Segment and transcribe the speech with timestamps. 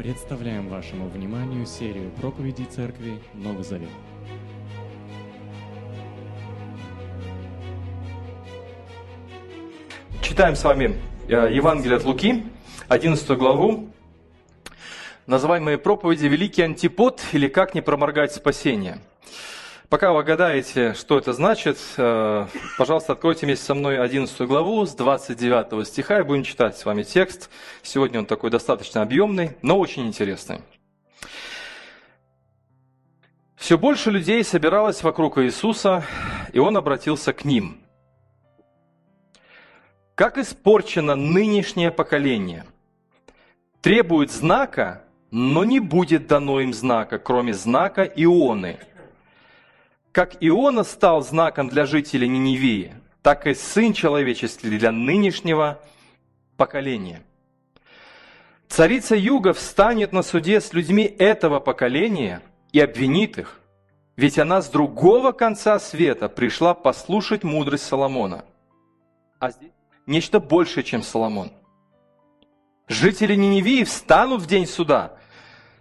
[0.00, 3.90] Представляем вашему вниманию серию проповедей Церкви Новый Завет.
[10.22, 10.96] Читаем с вами
[11.28, 12.46] э, Евангелие от Луки,
[12.88, 13.90] 11 главу,
[15.26, 19.02] называемые проповеди «Великий антипод» или «Как не проморгать спасение».
[19.90, 22.46] Пока вы гадаете, что это значит, э,
[22.78, 27.02] пожалуйста, откройте вместе со мной 11 главу с 29 стиха и будем читать с вами
[27.02, 27.50] текст.
[27.82, 30.60] Сегодня он такой достаточно объемный, но очень интересный.
[33.56, 36.04] Все больше людей собиралось вокруг Иисуса,
[36.52, 37.80] и он обратился к ним.
[40.14, 42.64] Как испорчено нынешнее поколение.
[43.80, 45.02] Требует знака,
[45.32, 48.78] но не будет дано им знака, кроме знака Ионы–
[50.12, 55.80] как Иона стал знаком для жителей Ниневии, так и Сын Человеческий для нынешнего
[56.56, 57.22] поколения.
[58.68, 63.60] Царица Юга встанет на суде с людьми этого поколения и обвинит их,
[64.16, 68.44] ведь она с другого конца света пришла послушать мудрость Соломона.
[69.38, 69.70] А здесь
[70.06, 71.52] нечто большее, чем Соломон.
[72.86, 75.16] Жители Ниневии встанут в день суда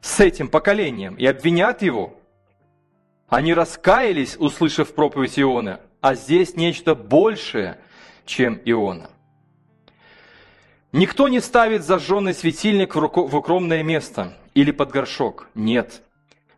[0.01, 2.13] с этим поколением и обвинят его–
[3.29, 7.79] они раскаялись, услышав проповедь Иона, а здесь нечто большее,
[8.25, 9.09] чем Иона.
[10.91, 15.47] Никто не ставит зажженный светильник в укромное место или под горшок.
[15.53, 16.01] Нет.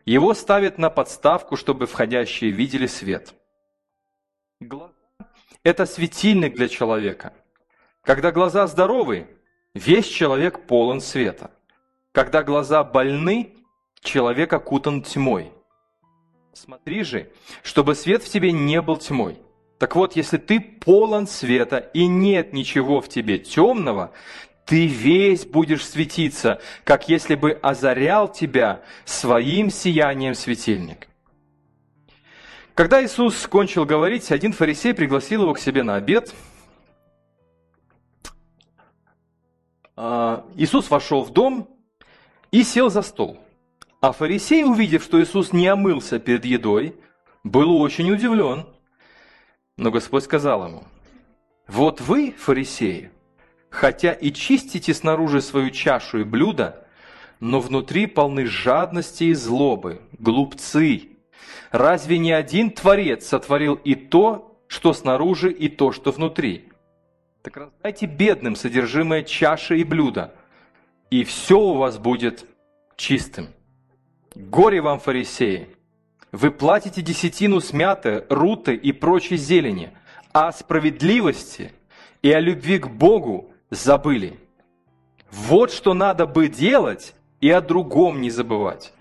[0.06, 3.34] Его ставят на подставку, чтобы входящие видели свет.
[4.62, 4.94] Глаза–
[5.64, 7.34] это светильник для человека.
[8.04, 9.28] Когда глаза здоровы,
[9.74, 11.52] весь человек полон света.
[12.14, 13.56] Когда глаза больны,
[14.02, 15.52] человек окутан тьмой–
[16.54, 17.32] Смотри же,
[17.64, 19.40] чтобы свет в тебе не был тьмой.
[19.78, 24.12] Так вот, если ты полон света и нет ничего в тебе темного,
[24.66, 31.08] ты весь будешь светиться, как если бы озарял тебя своим сиянием светильник.
[32.76, 36.34] Когда Иисус кончил говорить, один фарисей пригласил его к себе на обед.
[39.96, 41.70] А, Иисус вошел в дом
[42.52, 43.40] и сел за стол–
[44.02, 46.96] а фарисей, увидев, что Иисус не омылся перед едой,
[47.44, 48.66] был очень удивлен.
[49.78, 50.84] Но Господь сказал ему,
[51.68, 53.12] «Вот вы, фарисеи,
[53.70, 56.88] хотя и чистите снаружи свою чашу и блюдо,
[57.40, 61.10] но внутри полны жадности и злобы, глупцы.
[61.72, 66.70] Разве не один Творец сотворил и то, что снаружи, и то, что внутри?
[67.42, 70.36] Так раздайте бедным содержимое чаши и блюда,
[71.10, 72.46] и все у вас будет
[72.96, 73.50] чистым.
[74.36, 75.68] Горе вам, фарисеи!
[76.32, 79.92] Вы платите десятину смяты, руты и прочей зелени,
[80.32, 81.74] а о справедливости
[82.22, 84.40] и о любви к Богу забыли.
[85.30, 88.94] Вот что надо бы делать и о другом не забывать.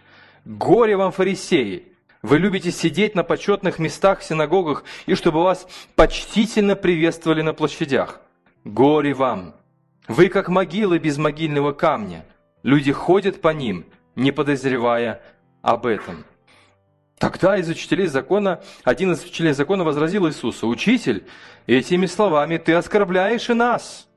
[0.45, 1.87] Горе вам, фарисеи!
[2.23, 8.21] Вы любите сидеть на почетных местах в синагогах и чтобы вас почтительно приветствовали на площадях.
[8.65, 9.55] Горе вам!
[10.09, 12.27] Вы как могилы без могильного камня.
[12.65, 15.23] Люди ходят по ним– не подозревая
[15.63, 16.25] об этом.
[17.19, 21.27] Тогда из учителей закона, один из учителей закона возразил Иисусу, «Учитель,
[21.67, 24.09] этими словами ты оскорбляешь и нас».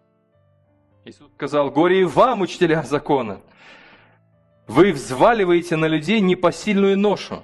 [1.03, 3.41] Иисус сказал, «Горе и вам, учителя закона!
[4.67, 7.43] Вы взваливаете на людей непосильную ношу,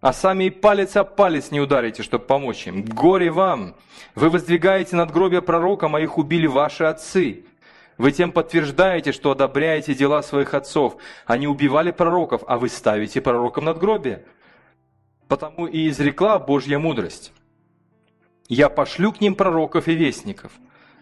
[0.00, 2.84] а сами и палец о палец не ударите, чтобы помочь им.
[2.84, 3.76] Горе вам!
[4.16, 7.44] Вы воздвигаете надгробия пророка, моих убили ваши отцы.
[7.98, 10.96] Вы тем подтверждаете, что одобряете дела своих отцов.
[11.24, 14.24] Они убивали пророков, а вы ставите пророкам надгробие.
[15.28, 17.32] Потому и изрекла Божья мудрость.
[18.48, 20.52] Я пошлю к ним пророков и вестников.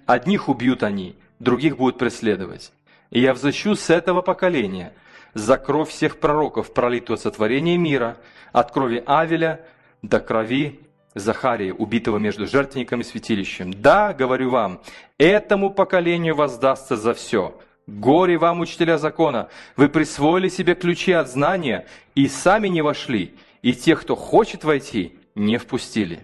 [0.06, 2.72] Одних убьют они, других будут преследовать.
[3.10, 4.94] И я взыщу с этого поколения
[5.34, 8.16] за кровь всех пророков, пролитую от сотворения мира,
[8.52, 9.60] от крови Авеля
[10.02, 10.80] до крови
[11.14, 13.72] Захарии, убитого между жертвенником и святилищем.
[13.72, 14.80] Да, говорю вам,
[15.18, 17.60] этому поколению воздастся за все.
[17.86, 23.74] Горе вам, учителя закона, вы присвоили себе ключи от знания и сами не вошли, и
[23.74, 26.20] тех, кто хочет войти, не впустили.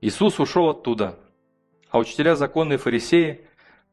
[0.00, 1.18] Иисус ушел оттуда,
[1.90, 3.40] а учителя закона и фарисеи,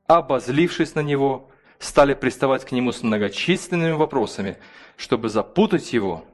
[0.08, 1.50] обозлившись на него,
[1.80, 4.58] стали приставать к нему с многочисленными вопросами,
[4.98, 6.26] чтобы запутать его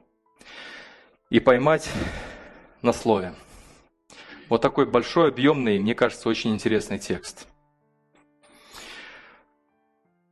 [1.30, 1.90] и поймать
[2.80, 3.34] на слове.
[4.52, 7.48] Вот такой большой, объемный, мне кажется, очень интересный текст.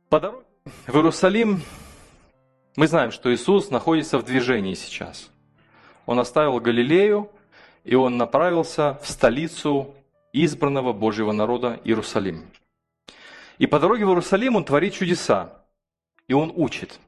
[0.09, 0.45] По дороге
[0.85, 1.59] в Иерусалим
[2.75, 5.31] мы знаем, что Иисус находится в движении сейчас.
[6.05, 7.31] Он оставил Галилею,
[7.83, 9.95] и он направился в столицу
[10.33, 12.45] избранного Божьего народа Иерусалим.
[13.57, 15.65] И по дороге в Иерусалим он творит чудеса,
[16.27, 16.99] и он учит.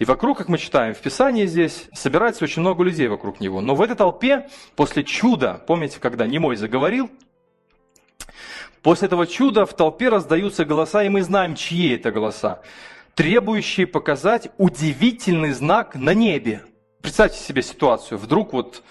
[0.00, 3.60] И вокруг, как мы читаем в Писании здесь, собирается очень много людей вокруг него.
[3.60, 7.10] Но в этой толпе, после чуда, помните, когда Немой заговорил,
[8.80, 12.62] после этого чуда в толпе раздаются голоса, и мы знаем, чьи это голоса,
[13.14, 16.64] требующие показать удивительный знак на небе.
[17.02, 18.16] Представьте себе ситуацию.
[18.16, 18.82] Вдруг вот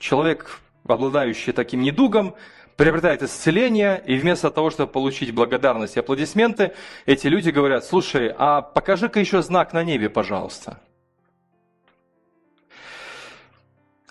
[0.00, 2.34] человек, обладающий таким недугом,
[2.76, 6.74] приобретает исцеление, и вместо того, чтобы получить благодарность и аплодисменты,
[7.06, 10.80] эти люди говорят, слушай, а покажи-ка еще знак на небе, пожалуйста.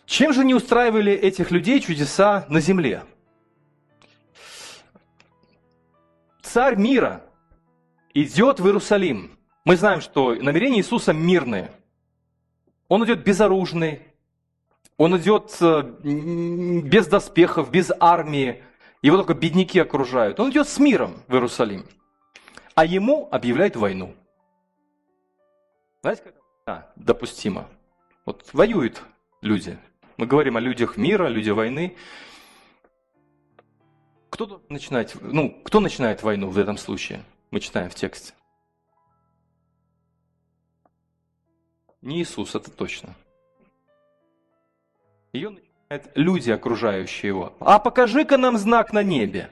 [0.06, 3.04] Чем же не устраивали этих людей чудеса на земле?
[6.42, 7.24] Царь мира
[8.14, 9.38] идет в Иерусалим.
[9.64, 11.72] Мы знаем, что намерения Иисуса мирные.
[12.88, 14.02] Он идет безоружный,
[14.98, 18.64] он идет э, без доспехов, без армии.
[19.02, 20.40] Его только бедняки окружают.
[20.40, 21.86] Он идет с миром в Иерусалим.
[22.76, 24.16] А ему объявляют войну.
[26.02, 26.34] Знаете, как
[26.66, 27.68] это допустимо?
[28.26, 29.02] Вот воюют
[29.42, 29.78] люди.
[30.18, 31.96] Мы говорим о людях мира, люди войны.
[34.30, 37.24] Кто начинает, ну, кто начинает войну в этом случае?
[37.52, 38.34] Мы читаем в тексте.
[42.02, 43.16] Не Иисус, это точно.
[45.36, 47.54] Ее начинают люди, окружающие его.
[47.60, 49.50] А покажи-ка нам знак на небе.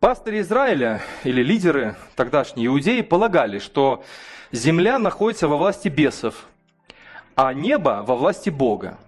[0.00, 4.02] Пастыри Израиля или лидеры тогдашние иудеи полагали, что
[4.50, 6.48] земля находится во власти бесов,
[7.36, 8.98] а небо во власти Бога.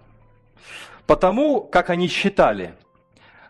[1.05, 2.73] Потому, как они считали,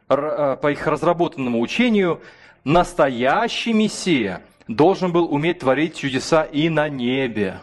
[0.09, 2.21] э, по их разработанному учению,
[2.63, 7.59] настоящий Мессия должен был уметь творить чудеса и на небе.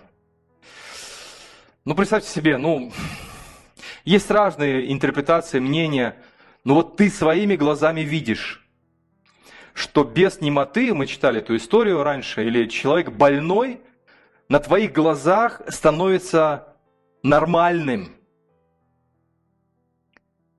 [1.84, 2.92] Ну, представьте себе, ну,
[4.06, 6.16] есть разные интерпретации, мнения,
[6.64, 8.64] но вот ты своими глазами видишь,
[9.74, 13.80] что без немоты, мы читали эту историю раньше, или человек больной
[14.48, 16.76] на твоих глазах становится
[17.24, 18.14] нормальным.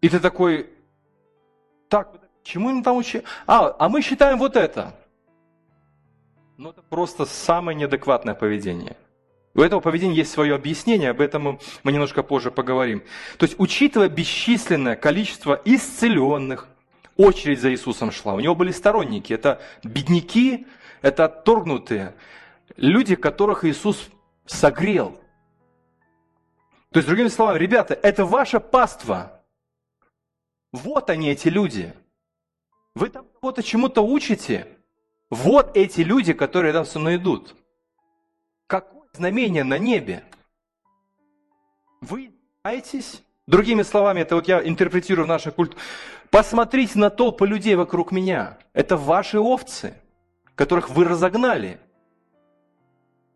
[0.02, 0.70] И ты такой,
[1.88, 3.24] так, чему им там учили?
[3.48, 4.94] А, а мы считаем вот это.
[6.58, 8.98] Ну, это просто самое неадекватное поведение–
[9.58, 13.02] у этого поведения есть свое объяснение, об этом мы немножко позже поговорим.
[13.38, 16.68] То есть, учитывая бесчисленное количество исцеленных,
[17.18, 18.36] очередь за Иисусом шла.
[18.36, 20.68] У него были сторонники, это бедняки,
[21.02, 22.14] это отторгнутые,
[22.76, 24.10] люди, которых Иисус
[24.46, 25.20] согрел.
[26.92, 29.44] То есть, другими словами, ребята, это ваша паства.
[30.72, 31.96] Вот они, эти люди.
[32.94, 34.68] Вы там кого-то чему-то учите.
[35.32, 37.56] Вот эти люди, которые там со мной идут.
[39.18, 40.24] Как знамение на небе.
[42.02, 42.32] Вы
[42.62, 43.24] знаетесь?
[43.48, 45.82] Другими словами, это вот я интерпретирую в нашей культуре.
[46.30, 48.60] Посмотрите на толпы людей вокруг меня.
[48.74, 49.96] Это ваши овцы,
[50.54, 51.80] которых вы разогнали.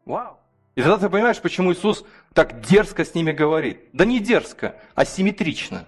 [0.05, 0.37] Вау.
[0.75, 2.05] И тогда ты понимаешь, почему Иисус
[2.35, 3.89] так дерзко с ними говорит.
[3.91, 5.87] Да не дерзко, а симметрично.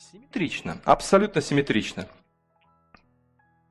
[0.00, 2.08] Симметрично, абсолютно симметрично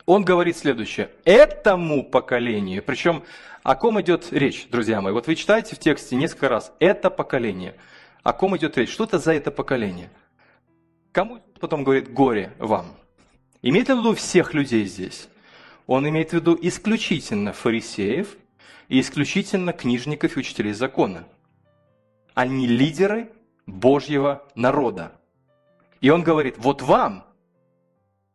[0.08, 1.12] он говорит следующее.
[1.26, 3.24] Этому поколению, причем
[3.62, 5.12] о ком идет речь, друзья мои?
[5.12, 6.72] Вот вы читаете в тексте несколько раз.
[6.80, 7.76] Это поколение.
[8.24, 8.90] О ком идет речь?
[8.90, 10.10] Что это за это поколение?
[11.12, 12.88] Кому потом говорит горе вам?
[13.62, 15.28] Имеет ли в виду всех людей здесь?
[15.88, 18.38] Он имеет в виду исключительно фарисеев
[18.88, 21.26] и исключительно книжников и учителей закона.
[22.34, 23.30] Они лидеры
[23.66, 25.12] Божьего народа.
[26.00, 27.26] И он говорит, вот вам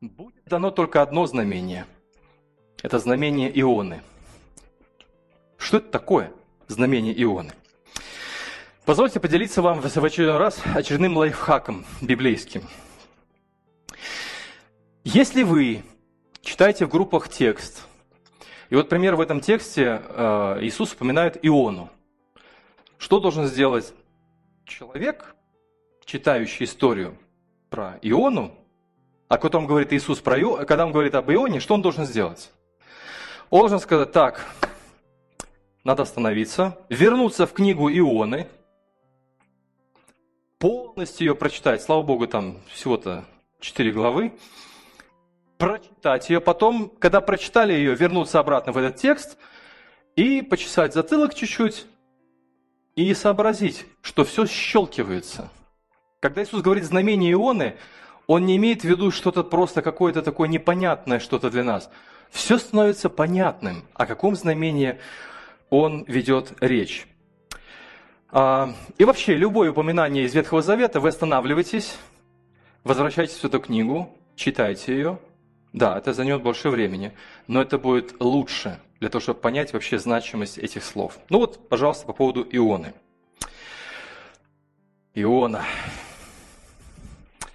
[0.02, 1.86] будет дано только одно знамение.
[2.82, 4.02] Это знамение Ионы.
[5.56, 6.32] Что это такое
[6.68, 7.52] знамение Ионы?
[8.84, 12.68] Позвольте поделиться вам в очередной раз очередным лайфхаком библейским.
[15.04, 15.82] Если вы
[16.40, 17.86] читаете в группах текст,
[18.70, 21.90] и вот, пример, в этом тексте э, Иисус упоминает Иону.
[22.96, 23.92] Что должен сделать
[24.64, 25.36] человек,
[26.04, 27.18] читающий историю
[27.68, 28.54] про Иону,
[29.32, 32.04] а когда он говорит Иисус про Ио, когда он говорит об Ионе, что он должен
[32.04, 32.52] сделать?
[33.48, 34.46] Он должен сказать, так,
[35.84, 38.46] надо остановиться, вернуться в книгу Ионы,
[40.58, 43.24] полностью ее прочитать, слава богу, там всего-то
[43.60, 44.34] 4 главы,
[45.56, 49.38] прочитать ее, потом, когда прочитали ее, вернуться обратно в этот текст
[50.14, 51.86] и почесать затылок чуть-чуть
[52.96, 55.48] и сообразить, что все щелкивается.
[56.20, 57.78] Когда Иисус говорит знамение Ионы,
[58.26, 61.90] он не имеет в виду что-то просто какое-то такое непонятное что-то для нас.
[62.30, 64.98] Все становится понятным, о каком знамении
[65.70, 67.06] он ведет речь.
[68.30, 71.96] А, и вообще, любое упоминание из Ветхого Завета, вы останавливаетесь,
[72.84, 75.18] возвращайтесь в эту книгу, читайте ее,
[75.74, 77.12] Да, это займет больше времени,
[77.46, 81.18] но это будет лучше для того, чтобы понять вообще значимость этих слов.
[81.28, 82.94] Ну вот, пожалуйста, по поводу Ионы.
[85.14, 85.64] Иона.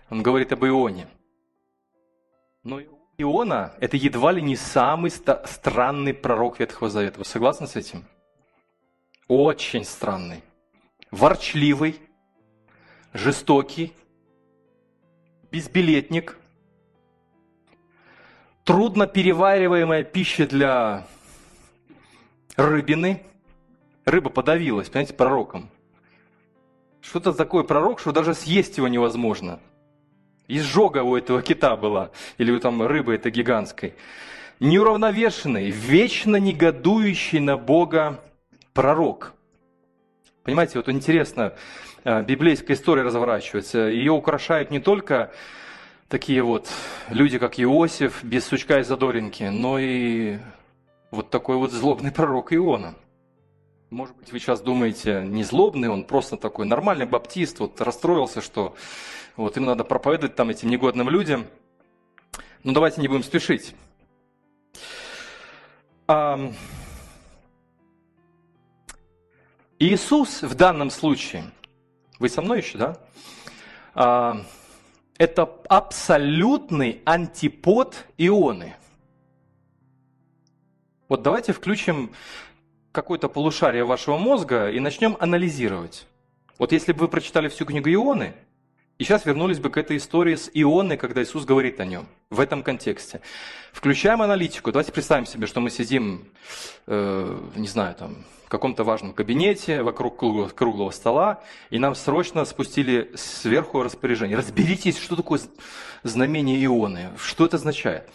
[0.10, 1.08] Он говорит об Ионе.
[2.64, 2.80] Но
[3.18, 7.20] Иона– это едва ли не самый странный пророк Ветхого Завета.
[7.20, 8.06] Вы согласны с этим?
[9.28, 10.44] Очень странный.
[11.12, 12.00] Ворчливый,
[13.14, 13.94] жестокий,
[15.52, 16.38] безбилетник,
[18.64, 21.08] трудно перевариваемая пища для
[22.56, 23.24] рыбины.
[24.06, 25.70] Рыба подавилась, понимаете, пророком.
[27.02, 29.60] Что-то такое пророк, что даже съесть его невозможно.
[30.48, 33.96] Изжога у этого кита была, или у там рыбы этой гигантской.
[34.60, 38.20] Неуравновешенный, вечно негодующий на Бога
[38.74, 39.34] пророк.
[40.44, 41.54] Понимаете, вот интересно,
[42.06, 43.90] а, библейская история разворачивается.
[43.90, 45.32] Ее украшают не только
[46.08, 46.70] такие вот
[47.10, 50.38] люди, как Иосиф, без сучка и задоринки, но и
[51.12, 52.96] вот такой вот злобный пророк Иона.
[53.90, 58.76] Может быть, вы сейчас думаете, не злобный, он просто такой нормальный баптист, вот расстроился, что
[59.38, 61.48] вот им надо проповедовать там этим негодным людям.
[62.64, 63.76] Ну, давайте не будем спешить.
[69.80, 71.46] Иисус в данном случае,
[72.20, 72.98] вы со мной еще, да?
[73.94, 74.42] А,
[75.18, 78.76] это абсолютный антипод ионы.
[81.08, 82.12] Вот давайте включим
[82.98, 86.08] какое-то полушарие вашего мозга и начнем анализировать.
[86.58, 88.34] Вот если бы вы прочитали всю книгу Ионы,
[88.98, 92.40] и сейчас вернулись бы к этой истории с Ионой, когда Иисус говорит о нем, в
[92.40, 93.22] этом контексте.
[93.72, 94.72] Включаем аналитику.
[94.72, 96.30] Давайте представим себе, что мы сидим,
[96.88, 102.46] э, не знаю, там, в каком-то важном кабинете, вокруг круглого, круглого стола, и нам срочно
[102.46, 104.36] спустили сверху распоряжение.
[104.36, 105.40] Разберитесь, что такое
[106.02, 108.10] знамение Ионы, что это означает.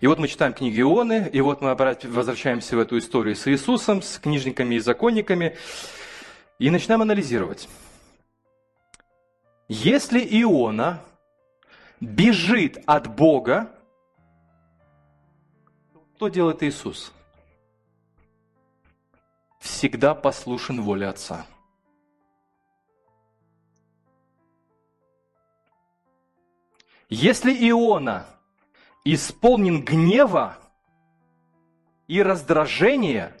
[0.00, 4.02] И вот мы читаем книги Ионы, и вот мы возвращаемся в эту историю с Иисусом,
[4.02, 5.56] с книжниками и законниками,
[6.58, 7.66] и начинаем анализировать.
[9.68, 11.02] Если Иона
[12.00, 13.72] бежит от Бога,
[16.16, 17.12] что делает Иисус?
[19.58, 21.46] Всегда послушен воле Отца.
[27.08, 28.26] Если Иона
[29.14, 30.58] исполнен гнева
[32.08, 33.32] и раздражения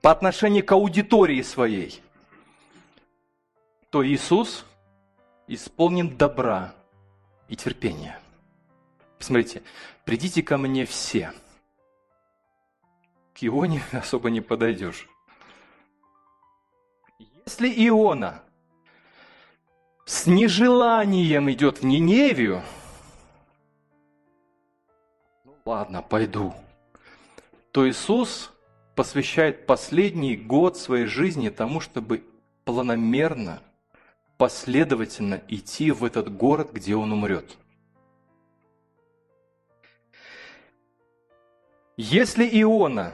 [0.00, 2.00] по отношению к аудитории своей,
[3.90, 4.64] то Иисус
[5.48, 6.74] исполнен добра
[7.48, 8.20] и терпения.
[9.18, 9.62] Посмотрите,
[10.04, 11.32] придите ко мне все.
[13.34, 15.08] К Ионе особо не подойдешь.
[17.18, 18.42] Если Иона
[20.04, 22.62] с нежеланием идет в Ниневию,
[25.68, 26.54] ладно, пойду,
[27.72, 28.50] то Иисус
[28.94, 32.24] посвящает последний год своей жизни тому, чтобы
[32.64, 33.60] планомерно
[34.38, 37.58] последовательно идти в этот город, где он умрет.
[41.98, 43.12] Если Иона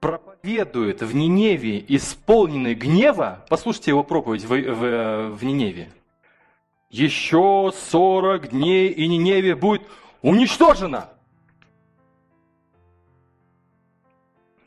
[0.00, 5.92] проповедует в Ниневии, исполненный гнева, послушайте его проповедь в, в, в Ниневии,
[6.90, 9.82] еще 40 дней, и Ниневия будет
[10.22, 11.10] уничтожена.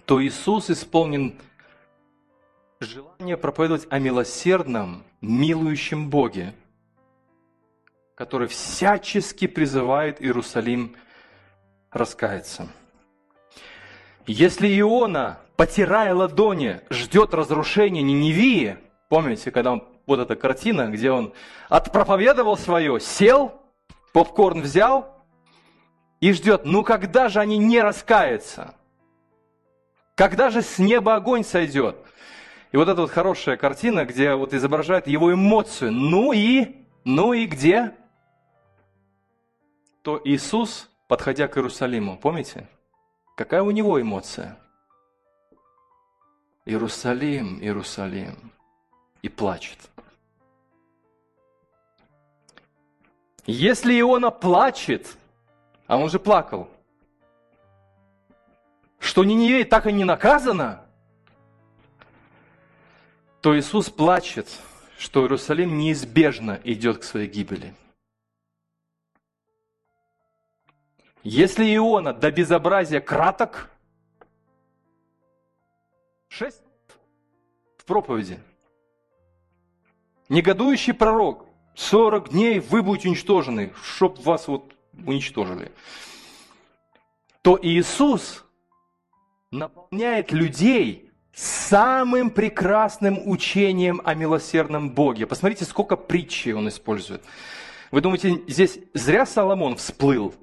[0.09, 1.35] То Иисус исполнен
[2.79, 6.55] желание проповедовать о милосердном, милующем Боге,
[8.15, 10.95] который всячески призывает Иерусалим
[11.91, 12.69] раскаяться.
[14.25, 21.33] Если Иона, потирая ладони, ждет разрушения Ниневии, помните, когда он, вот эта картина, где он
[21.69, 23.61] отпроповедовал свое, сел,
[24.11, 25.23] попкорн взял
[26.19, 28.73] и ждет, ну когда же они не раскаются?
[30.19, 31.95] Когда же с неба огонь сойдет?
[32.73, 35.93] И вот эта вот хорошая картина, где вот изображает его эмоцию.
[35.93, 37.95] Ну и, ну и где?
[40.01, 42.67] То Иисус, подходя к Иерусалиму, помните?
[43.37, 44.59] Какая у него эмоция?
[46.65, 48.51] Иерусалим, Иерусалим.
[49.21, 49.79] И плачет.
[53.45, 55.15] Если Иона плачет,
[55.87, 56.69] а он же плакал,
[58.99, 60.85] что Ниневия так и не наказана,
[63.41, 64.47] то Иисус плачет,
[64.97, 67.73] что Иерусалим неизбежно идет к своей гибели.
[71.23, 73.69] Если Иона до безобразия краток,
[76.27, 76.63] шесть
[77.77, 78.39] в проповеди.
[80.29, 84.73] Негодующий пророк, 40 дней вы будете уничтожены, чтоб вас вот
[85.05, 85.71] уничтожили.
[87.41, 88.45] то Иисус
[89.51, 95.25] наполняет людей самым прекрасным учением о милосердном Боге.
[95.25, 97.23] Посмотрите, сколько притчей он использует.
[97.91, 100.35] Вы думаете, здесь зря Соломон всплыл,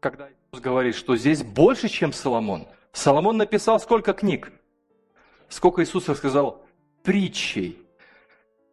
[0.00, 2.66] когда Иисус говорит, что здесь больше, чем Соломон?
[2.92, 4.52] Соломон написал сколько книг?
[5.48, 6.64] Сколько Иисус рассказал
[7.04, 7.78] притчей,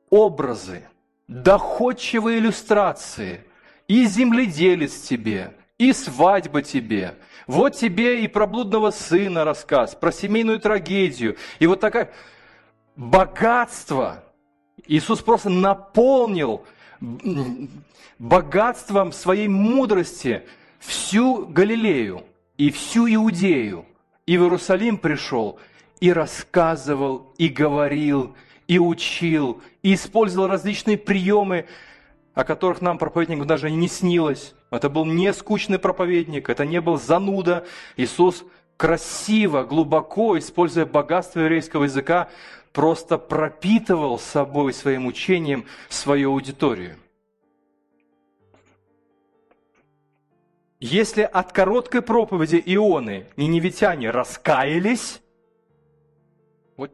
[0.10, 0.88] образы,
[1.28, 3.44] доходчивые иллюстрации,
[3.88, 7.16] и земледелец тебе, и свадьба тебе.
[7.48, 11.38] Вот тебе и про блудного сына рассказ, про семейную трагедию.
[11.60, 12.12] И вот такая
[12.96, 14.24] богатство.
[14.88, 16.66] Иисус просто наполнил
[18.20, 20.44] богатством своей мудрости
[20.80, 22.24] всю Галилею
[22.58, 23.86] и всю Иудею.
[24.26, 25.60] И в Иерусалим пришел,
[26.00, 28.36] и рассказывал, и говорил,
[28.68, 31.66] и учил, и использовал различные приемы,
[32.34, 34.54] о которых нам, проповедникам, даже не снилось.
[34.74, 37.64] Это был не скучный проповедник, это не был зануда.
[37.96, 38.44] Иисус
[38.76, 42.30] красиво, глубоко, используя богатство еврейского языка,
[42.72, 46.98] просто пропитывал собой, своим учением, свою аудиторию.
[50.80, 55.22] Если от короткой проповеди Ионы ниневитяне раскаялись,
[56.78, 56.92] вот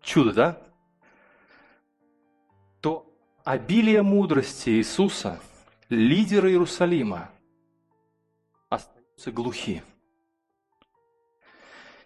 [0.00, 0.58] чудо, да?
[2.80, 3.06] То
[3.44, 5.38] обилие мудрости Иисуса,
[5.92, 7.30] лидеры Иерусалима,
[8.68, 9.82] остаются глухи.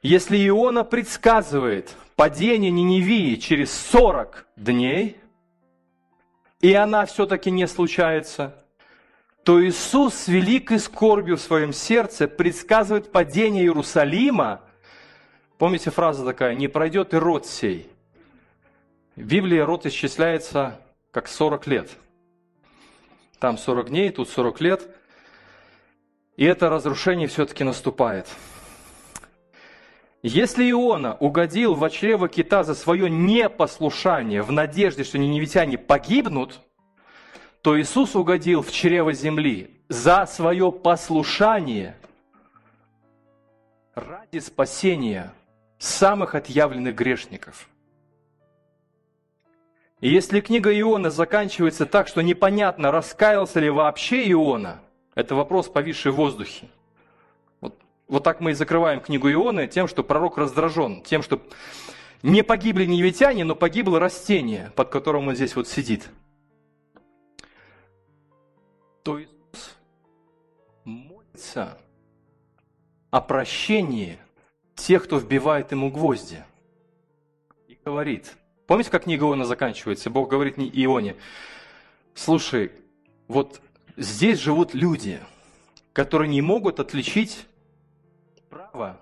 [0.02, 5.16] Если Иона предсказывает падение Ниневии через 40 дней,
[6.60, 8.64] и она все-таки не случается,
[9.44, 14.62] то Иисус с великой скорбью в своем сердце предсказывает падение Иерусалима.
[15.58, 17.88] Помните фраза такая, не пройдет и род сей.
[19.14, 20.80] В Библии род исчисляется
[21.12, 21.96] как 40 лет.
[23.38, 24.88] Там 40 дней, тут 40 лет.
[26.36, 28.28] И это разрушение все-таки наступает.
[30.22, 36.60] Если Иона угодил в чрево кита за свое непослушание в надежде, что ниневитяне погибнут,
[37.62, 41.96] то Иисус угодил в чрево земли за свое послушание
[43.94, 45.32] ради спасения
[45.78, 47.68] самых отъявленных грешников–
[50.00, 54.80] и если книга Иона заканчивается так, что непонятно, раскаялся ли вообще Иона,
[55.14, 56.68] это вопрос, повисший в воздухе.
[57.62, 61.40] Вот, вот так мы и закрываем книгу Ионы тем, что пророк раздражен, тем, что
[62.22, 66.10] не погибли невитяне, но погибло растение, под которым он здесь вот сидит.
[69.02, 69.76] То Иисус
[70.84, 71.78] молится
[73.10, 74.18] о прощении
[74.74, 76.44] тех, кто вбивает ему гвозди.
[77.66, 80.10] И говорит– Помните, как книга Иона заканчивается?
[80.10, 81.16] Бог говорит не Ионе,
[82.14, 82.72] слушай,
[83.28, 83.60] вот
[83.96, 85.20] здесь живут люди,
[85.92, 87.46] которые не могут отличить
[88.50, 89.00] право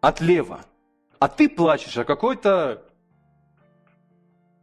[0.00, 0.64] от лева.
[1.20, 2.82] А ты плачешь о какой-то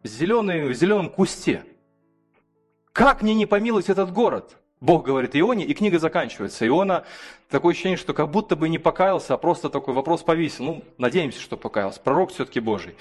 [0.03, 1.63] зеленой, зеленом кусте.
[2.91, 4.57] Как мне не помиловать этот город?
[4.81, 6.67] Бог говорит Ионе, и книга заканчивается.
[6.67, 7.05] Иона
[7.49, 10.65] такое ощущение, что как будто бы не покаялся, а просто такой вопрос повесил.
[10.65, 12.01] Ну, надеемся, что покаялся.
[12.01, 12.95] Пророк все-таки Божий.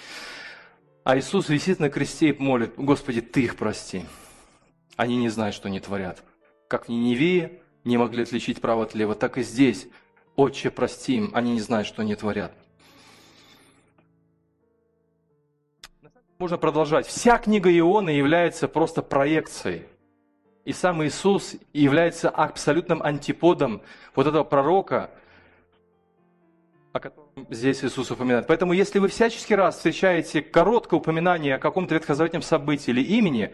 [1.11, 4.05] А Иисус висит на кресте и молит, Господи, Ты их прости.
[4.95, 6.23] Они не знают, что они творят.
[6.69, 9.89] Как в Ниневии не могли отличить право от лева, так и здесь.
[10.37, 12.53] Отче, прости им, они не знают, что они творят.
[16.39, 17.09] Можно продолжать.
[17.09, 19.89] Вся книга Иона является просто проекцией.
[20.65, 23.83] И сам Иисус является абсолютным антиподом
[24.15, 25.11] вот этого пророка,
[26.93, 28.47] о котором здесь Иисус упоминает.
[28.47, 33.53] Поэтому, если вы всячески раз встречаете короткое упоминание о каком-то ветхозаветном событии или имени,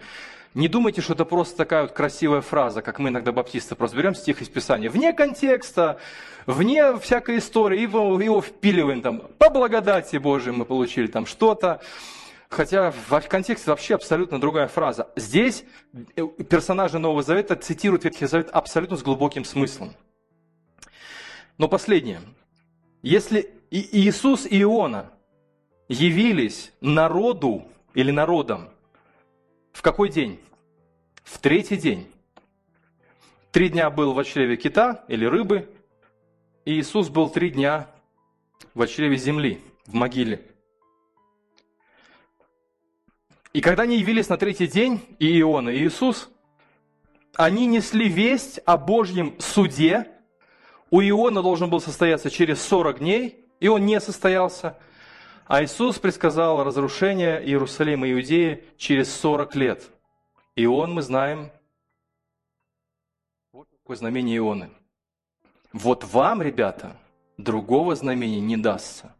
[0.54, 4.14] не думайте, что это просто такая вот красивая фраза, как мы иногда баптисты просто берем
[4.14, 4.88] стих из Писания.
[4.88, 5.98] Вне контекста,
[6.46, 11.82] вне всякой истории, его, его впиливаем там, по благодати Божией мы получили там что-то.
[12.48, 15.08] Хотя в контексте вообще абсолютно другая фраза.
[15.16, 15.64] Здесь
[16.14, 19.94] э, персонажи Нового Завета цитируют Ветхий Завет абсолютно с глубоким смыслом.
[21.58, 22.20] Но последнее.
[23.02, 25.12] Если Иисус и Иона
[25.88, 28.70] явились народу или народам
[29.72, 30.40] в какой день?
[31.24, 32.10] В третий день.
[33.52, 35.68] Три дня был в чреве кита или рыбы,
[36.64, 37.88] и Иисус был три дня
[38.74, 40.42] в чреве земли, в могиле.
[43.52, 46.28] И когда они явились на третий день, и Иона, и Иисус,
[47.34, 50.10] они несли весть о Божьем суде.
[50.96, 54.78] У Иона должен был состояться через 40 дней, и он не состоялся.
[55.46, 59.90] А Иисус предсказал разрушение Иерусалима и Иудеи через 40 лет.
[60.54, 61.50] И он, мы знаем,
[63.52, 64.70] вот такое знамение Ионы.
[65.74, 66.96] вот вам, ребята,
[67.36, 69.14] другого знамения не дастся.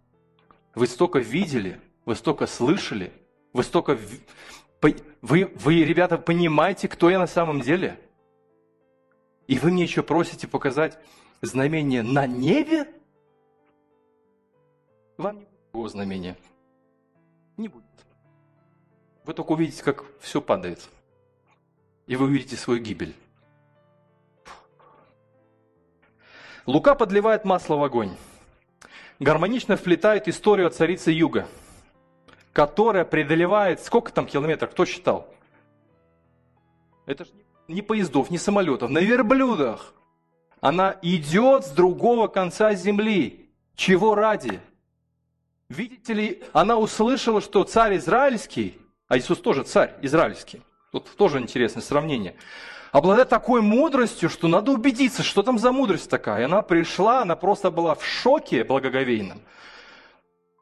[0.75, 3.13] Вы столько видели, вы столько слышали,
[3.53, 3.99] вы столько...
[4.81, 8.01] Вы, вы, ребята, понимаете, кто я на самом деле?
[9.47, 10.99] И вы мне еще просите показать
[11.43, 12.93] знамение на небе?
[15.17, 16.37] Вам не будет знамения.
[17.57, 17.85] Не будет.
[19.25, 20.89] Вы только увидите, как все падает.
[22.07, 23.15] И вы увидите свою гибель.
[26.67, 28.17] Лука подливает масло в огонь.
[29.19, 31.49] Гармонично вплетает историю о царице Юга,
[32.53, 35.33] которая преодолевает, сколько там километров, кто считал?
[37.07, 37.31] Это же
[37.69, 39.95] не поездов, не самолетов, на верблюдах.
[40.61, 43.51] Она идет с другого конца земли.
[43.75, 44.61] Чего ради?
[45.69, 51.83] Видите ли, она услышала, что царь израильский, а Иисус тоже царь израильский, тут тоже интересное
[51.83, 52.37] сравнение,
[52.93, 56.43] обладает такой мудростью, что надо убедиться, что там за мудрость такая.
[56.43, 59.41] И она пришла, она просто была в шоке благоговейном.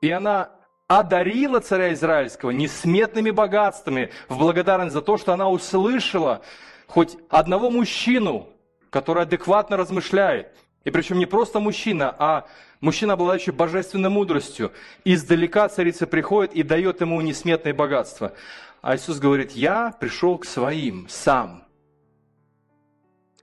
[0.00, 0.50] И она
[0.88, 6.42] одарила царя израильского несметными богатствами в благодарность за то, что она услышала
[6.87, 8.48] хоть одного мужчину,
[8.94, 10.54] который адекватно размышляет.
[10.85, 12.46] И причем не просто мужчина, а
[12.80, 14.70] мужчина, обладающий божественной мудростью.
[15.04, 18.35] Издалека царица приходит и дает ему несметное богатство.
[18.83, 21.64] А Иисус говорит, я пришел к своим сам.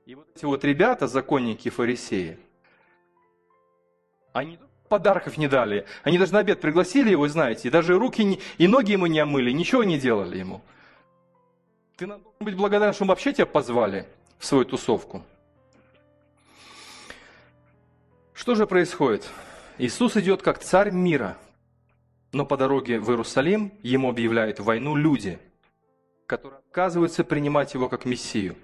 [0.05, 2.39] И вот эти вот ребята, законники фарисеи,
[4.31, 5.85] они подарков не дали.
[6.03, 9.19] Они даже на обед пригласили его, знаете, и даже руки не, и ноги ему не
[9.19, 10.61] омыли, ничего не делали ему.
[11.97, 14.05] Ты должен быть благодарен, что мы вообще тебя позвали
[14.39, 15.25] в свою тусовку.
[18.41, 19.29] Что же происходит?
[19.77, 21.37] Иисус идет как царь мира,
[22.31, 25.37] но по дороге в Иерусалим ему объявляют войну люди,
[26.25, 28.55] которые отказываются принимать его как Мессию.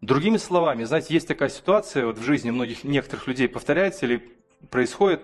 [0.00, 4.32] Другими словами, знаете, есть такая ситуация вот в жизни многих, некоторых людей повторяется или
[4.70, 5.22] происходит,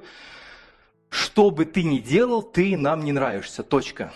[1.09, 4.13] что бы ты ни делал, ты нам не нравишься, точка.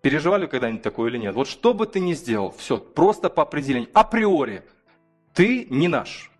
[0.00, 1.34] Переживали когда-нибудь такое или нет?
[1.34, 4.62] Вот что бы ты ни сделал, все, просто по определению, априори,
[5.34, 6.30] ты не наш.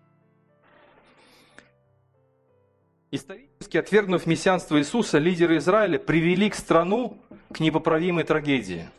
[3.09, 7.17] Исторически отвергнув мессианство Иисуса, лидеры Израиля привели к страну
[7.53, 8.89] к непоправимой трагедии.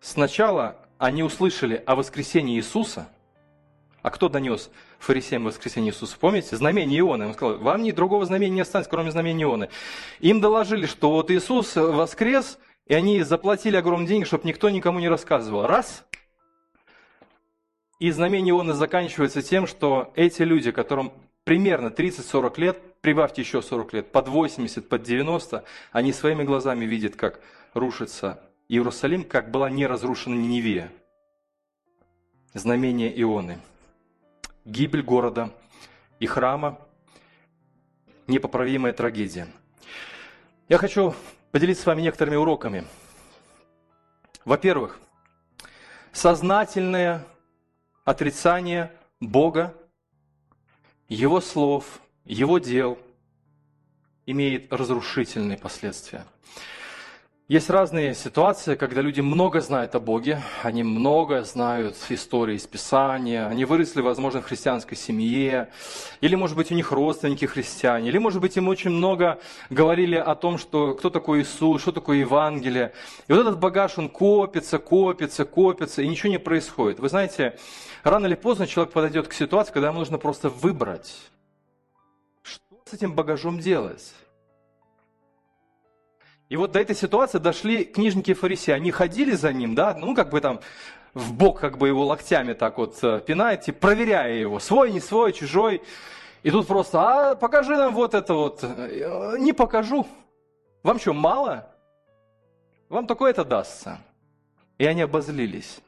[0.00, 3.10] Сначала они услышали о воскресении Иисуса.
[4.00, 6.16] А кто донес фарисеям воскресение Иисуса?
[6.18, 6.56] Помните?
[6.56, 7.26] Знамение Ионы.
[7.26, 9.68] Он сказал, вам ни другого знамения не останется, кроме знамения Ионы.
[10.20, 15.10] Им доложили, что вот Иисус воскрес, и они заплатили огромные деньги, чтобы никто никому не
[15.10, 15.66] рассказывал.
[15.66, 16.06] Раз.
[17.98, 21.12] И знамение Ионы заканчивается тем, что эти люди, которым
[21.46, 27.14] примерно 30-40 лет, прибавьте еще 40 лет, под 80, под 90, они своими глазами видят,
[27.14, 27.40] как
[27.72, 30.90] рушится Иерусалим, как была не разрушена Ниневия.
[32.52, 33.60] Знамение Ионы.
[34.64, 35.52] Гибель города
[36.18, 36.80] и храма.
[38.26, 39.46] Непоправимая трагедия.
[40.68, 41.14] Я хочу
[41.52, 42.84] поделиться с вами некоторыми уроками.
[44.44, 44.98] Во-первых,
[46.10, 47.24] сознательное
[48.04, 49.72] отрицание Бога
[51.08, 52.98] его слов, его дел
[54.26, 56.26] имеет разрушительные последствия.
[57.48, 63.46] Есть разные ситуации, когда люди много знают о Боге, они много знают истории из Писания,
[63.46, 65.68] они выросли, возможно, в христианской семье,
[66.20, 69.38] или, может быть, у них родственники христиане, или, может быть, им очень много
[69.70, 72.92] говорили о том, что кто такой Иисус, что такое Евангелие.
[73.28, 76.98] И вот этот багаж, он копится, копится, копится, и ничего не происходит.
[76.98, 77.56] Вы знаете,
[78.02, 81.14] рано или поздно человек подойдет к ситуации, когда ему нужно просто выбрать,
[82.42, 84.12] что с этим багажом делать.
[86.48, 88.72] И вот до этой ситуации дошли книжники и фарисеи.
[88.72, 90.60] Они ходили за ним, да, ну как бы там
[91.12, 95.32] в бок как бы его локтями так вот э, пинаете, проверяя его, свой, не свой,
[95.32, 95.82] чужой.
[96.42, 98.62] И тут просто, а покажи нам вот это вот.
[98.62, 100.06] «Э, не покажу.
[100.82, 101.68] Вам что, мало?
[102.88, 103.98] Вам такое это дастся.
[104.78, 105.80] И они обозлились.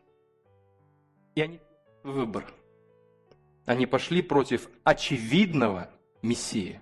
[1.37, 1.61] И они
[2.03, 2.45] выбор.
[3.67, 5.89] Они пошли против очевидного
[6.23, 6.81] Мессии.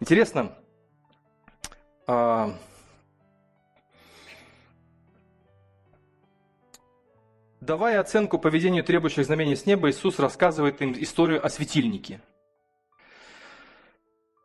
[0.00, 0.56] Интересно,
[2.06, 2.54] а,
[7.60, 12.20] давая оценку поведению требующих знамений с неба, Иисус рассказывает им историю о светильнике.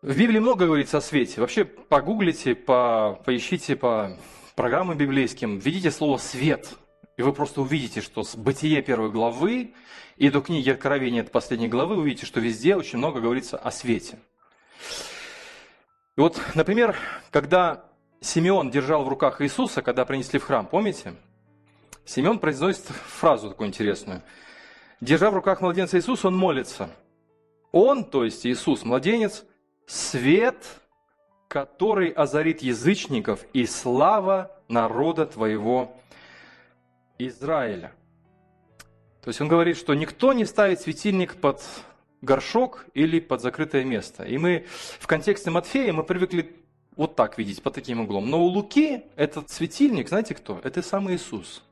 [0.01, 1.41] В Библии много говорится о свете.
[1.41, 4.17] Вообще погуглите, по, поищите по
[4.55, 6.77] программам библейским, введите слово «свет»,
[7.17, 9.73] и вы просто увидите, что с Бытие первой главы
[10.17, 13.71] и до книги Откровения от последней главы вы увидите, что везде очень много говорится о
[13.71, 14.19] свете.
[16.17, 16.97] И вот, например,
[17.29, 17.85] когда
[18.21, 21.13] Симеон держал в руках Иисуса, когда принесли в храм, помните?
[22.05, 24.23] Симеон произносит фразу такую интересную.
[24.99, 26.89] держа в руках младенца Иисус, он молится.
[27.71, 29.45] Он, то есть Иисус, младенец,
[29.85, 30.65] свет,
[31.47, 35.95] который озарит язычников и слава народа твоего
[37.19, 37.91] Израиля.
[39.21, 41.61] То есть он говорит, что никто не ставит светильник под
[42.21, 44.23] горшок или под закрытое место.
[44.23, 44.65] И мы
[44.99, 46.55] в контексте Матфея мы привыкли
[46.95, 48.29] вот так видеть, под таким углом.
[48.29, 50.59] Но у Луки этот светильник, знаете кто?
[50.63, 51.63] Это сам Иисус.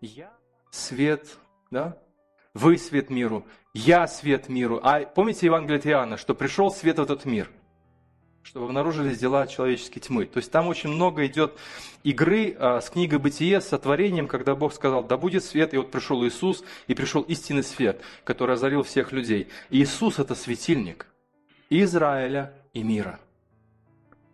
[0.00, 0.32] Я
[0.70, 1.38] свет,
[1.70, 1.98] да?
[2.52, 4.78] Вы свет миру, я свет миру.
[4.82, 7.50] А помните Евангелие от Иоанна, что пришел свет в этот мир–
[8.44, 10.26] чтобы обнаружились дела человеческой тьмы.
[10.26, 11.54] То есть там очень много идет
[12.02, 15.90] игры а, с книгой Бытие, с сотворением, когда Бог сказал, да будет свет, и вот
[15.90, 19.48] пришел Иисус, и пришел истинный свет, который озарил всех людей.
[19.70, 21.06] И Иисус это светильник
[21.70, 23.18] Израиля и мира.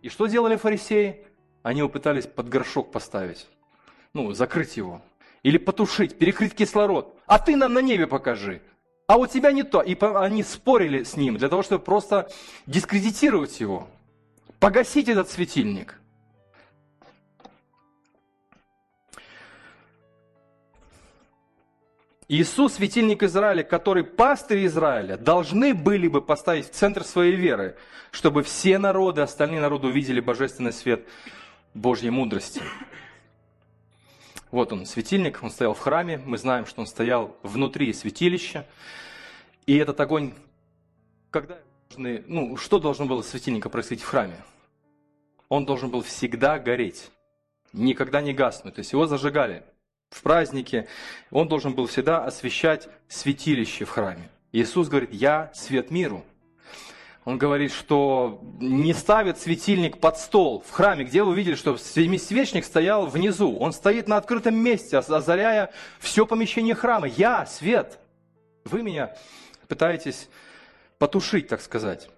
[0.01, 1.25] И что делали фарисеи?
[1.63, 3.47] Они его пытались под горшок поставить,
[4.13, 5.01] ну, закрыть его.
[5.43, 7.15] Или потушить, перекрыть кислород.
[7.27, 8.61] А ты нам на небе покажи.
[9.07, 9.81] А у тебя не то.
[9.81, 12.29] И они спорили с ним для того, чтобы просто
[12.67, 13.87] дискредитировать его
[14.61, 15.99] погасить этот светильник.
[22.29, 27.75] Иисус, светильник Израиля, который пастырь Израиля, должны были бы поставить в центр своей веры,
[28.11, 31.05] чтобы все народы, остальные народы увидели божественный свет
[31.73, 32.61] Божьей мудрости.
[34.51, 38.67] Вот он, светильник, он стоял в храме, мы знаем, что он стоял внутри святилища.
[39.65, 40.33] И этот огонь,
[41.31, 41.57] когда
[41.97, 44.35] ну, что должно было светильника происходить в храме?
[45.51, 47.11] Он должен был всегда гореть,
[47.73, 48.75] никогда не гаснуть.
[48.75, 49.63] То есть его зажигали
[50.09, 50.87] в празднике,
[51.29, 54.29] он должен был всегда освещать святилище в храме.
[54.53, 56.23] Иисус говорит, я свет миру.
[57.25, 62.63] Он говорит, что не ставит светильник под стол в храме, где вы видели, что семисвечник
[62.63, 63.57] стоял внизу.
[63.57, 67.07] Он стоит на открытом месте, озаряя все помещение храма.
[67.07, 67.99] Я свет.
[68.63, 69.17] Вы меня
[69.67, 70.29] пытаетесь
[70.97, 72.09] потушить, так сказать.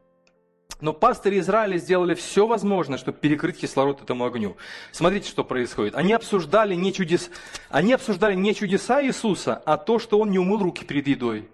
[0.84, 4.58] Но пастыри Израиля сделали все возможное, чтобы перекрыть кислород этому огню.
[4.91, 5.96] Смотрите, что происходит.
[5.96, 7.32] Они обсуждали не, чудес...
[7.69, 11.48] Они обсуждали не чудеса Иисуса, а то, что он не умыл руки перед едой.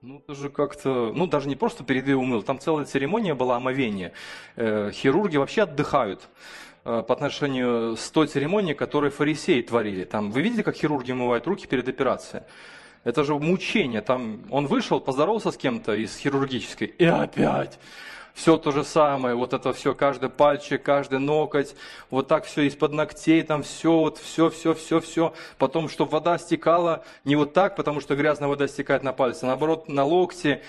[0.00, 3.56] Ну, это же как-то, ну, даже не просто перед едой умыл, там целая церемония была
[3.56, 4.12] омовения.
[4.56, 6.26] Э, хирурги вообще отдыхают
[6.86, 10.04] э, по отношению с той церемонией, которую фарисеи творили.
[10.04, 12.44] Там, вы видели, как хирурги умывают руки перед операцией?
[13.04, 14.00] Это же мучение.
[14.00, 17.78] Там он вышел, поздоровался с кем-то из хирургической, и опять
[18.34, 21.74] все то же самое, вот это все, каждый пальчик, каждый ноготь,
[22.10, 25.34] вот так все из-под ногтей, там все, вот все, все, все, все.
[25.58, 29.48] Потом, чтобы вода стекала не вот так, потому что грязная вода стекает на пальцы, а
[29.48, 30.62] наоборот, на локти.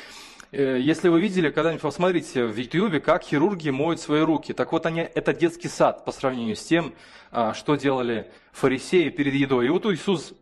[0.52, 4.54] Э, если вы видели, когда-нибудь посмотрите в Ютьюбе, как хирурги моют свои руки.
[4.54, 6.94] Так вот, они, это детский сад по сравнению с тем,
[7.32, 9.66] а, что делали фарисеи перед едой.
[9.66, 10.34] И вот Иисус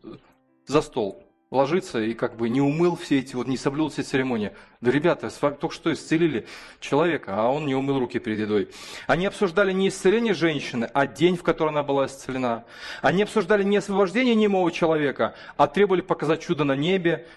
[0.68, 4.54] за стол ложится и как бы не умыл все эти, вот не соблюл все церемонии.
[4.80, 6.48] Да, ребята, с вами только что исцелили
[6.80, 8.70] человека, а он не умыл руки перед едой.
[9.06, 12.64] Они обсуждали не исцеление женщины, а день, в который она была исцелена.
[13.02, 17.28] Они обсуждали не освобождение немого человека, а требовали показать чудо на небе.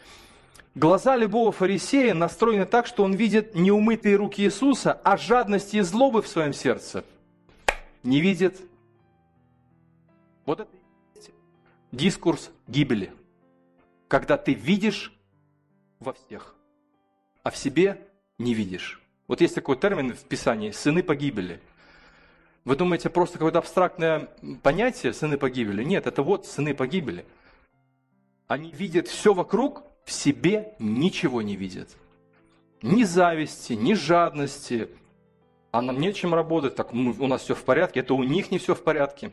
[0.76, 5.80] Глаза любого фарисея настроены так, что он видит не умытые руки Иисуса, а жадности и
[5.80, 7.04] злобы в своем сердце.
[8.04, 8.60] Не видит.
[10.46, 10.70] Вот это
[11.90, 13.12] дискурс гибели–
[14.14, 15.12] когда ты видишь
[15.98, 16.54] во всех,
[17.42, 17.98] а в себе
[18.38, 19.02] не видишь.
[19.26, 21.60] Вот есть такой термин в Писании– «сыны погибели».
[22.64, 24.28] Вы думаете, просто какое-то абстрактное
[24.62, 25.82] понятие «сыны погибели»?
[25.82, 27.26] Нет, это вот сыны погибели.
[28.46, 31.88] Они видят все вокруг, в себе ничего не видят.
[32.82, 34.90] Ни зависти, ни жадности.
[35.72, 38.76] А нам нечем работать, так у нас все в порядке, это у них не все
[38.76, 39.32] в порядке.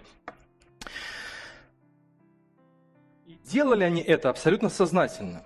[3.52, 5.44] Делали они это абсолютно сознательно.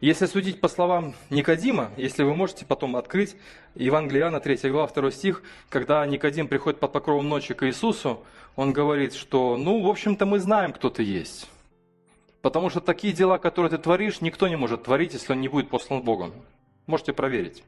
[0.00, 3.36] Если судить по словам Никодима, если вы можете потом открыть
[3.76, 8.24] Евангелие Иоанна, 3 глава, 2 стих, когда Никодим приходит под покровом ночи к Иисусу,
[8.56, 11.48] он говорит, что, ну, в общем-то, мы знаем, кто ты есть.
[12.40, 15.70] Потому что такие дела, которые ты творишь, никто не может творить, если он не будет
[15.70, 16.32] послан Богом.
[16.88, 17.62] Можете проверить.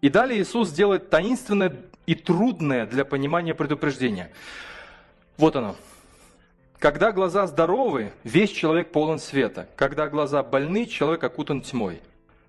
[0.00, 4.32] И далее Иисус делает таинственное и трудное для понимания предупреждение.
[5.36, 5.76] Вот оно.
[6.82, 9.68] Когда глаза здоровы, весь человек полон света.
[9.76, 12.02] Когда глаза больны, человек окутан тьмой.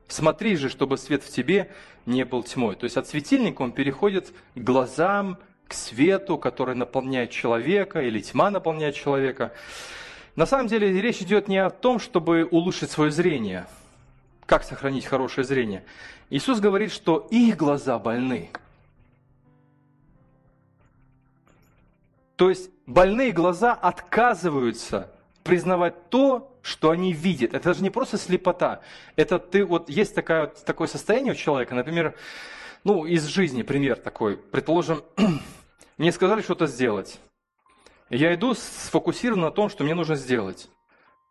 [0.08, 1.70] Смотри же, чтобы свет в тебе
[2.08, 2.76] не был тьмой.
[2.76, 8.50] То есть от светильника он переходит к глазам, к свету, который наполняет человека, или тьма
[8.50, 9.54] наполняет человека.
[10.36, 13.68] На самом деле речь идет не о том, чтобы улучшить свое зрение,
[14.48, 15.84] как сохранить хорошее зрение.
[16.32, 18.50] Иисус говорит, что их глаза больны.
[22.36, 25.12] То есть больные глаза отказываются
[25.44, 27.54] признавать то, что они видят.
[27.54, 28.82] Это же не просто слепота.
[29.16, 32.16] Это ты, вот есть такая, такое состояние у человека, например,
[32.84, 34.38] ну, из жизни пример такой.
[34.38, 35.04] Предположим,
[35.98, 37.20] мне сказали что-то сделать.
[38.10, 40.70] Я иду сфокусирован на том, что мне нужно сделать.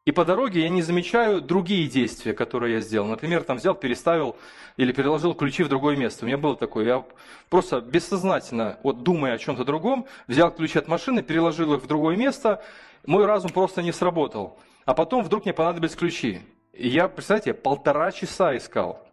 [0.05, 3.07] И по дороге я не замечаю другие действия, которые я сделал.
[3.07, 4.37] Например, там взял, переставил
[4.77, 6.25] или переложил ключи в другое место.
[6.25, 6.85] У меня было такое.
[6.85, 7.05] Я
[7.49, 12.17] просто бессознательно, вот думая о чем-то другом, взял ключи от машины, переложил их в другое
[12.17, 12.65] место.
[13.07, 14.59] Мой разум просто не сработал.
[14.87, 16.41] А потом вдруг мне понадобились ключи.
[16.73, 19.07] И я, представляете, полтора часа искал.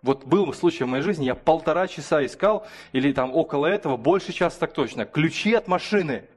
[0.00, 4.32] Вот был случай в моей жизни, я полтора часа искал, или там около этого, больше
[4.32, 6.28] часа так точно, ключи от машины.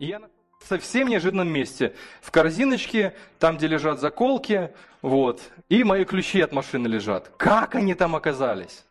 [0.00, 0.18] И я
[0.68, 1.94] совсем неожиданном месте.
[2.20, 4.70] В корзиночке, там, где лежат заколки,
[5.02, 7.30] вот, и мои ключи от машины лежат.
[7.36, 8.84] Как они там оказались?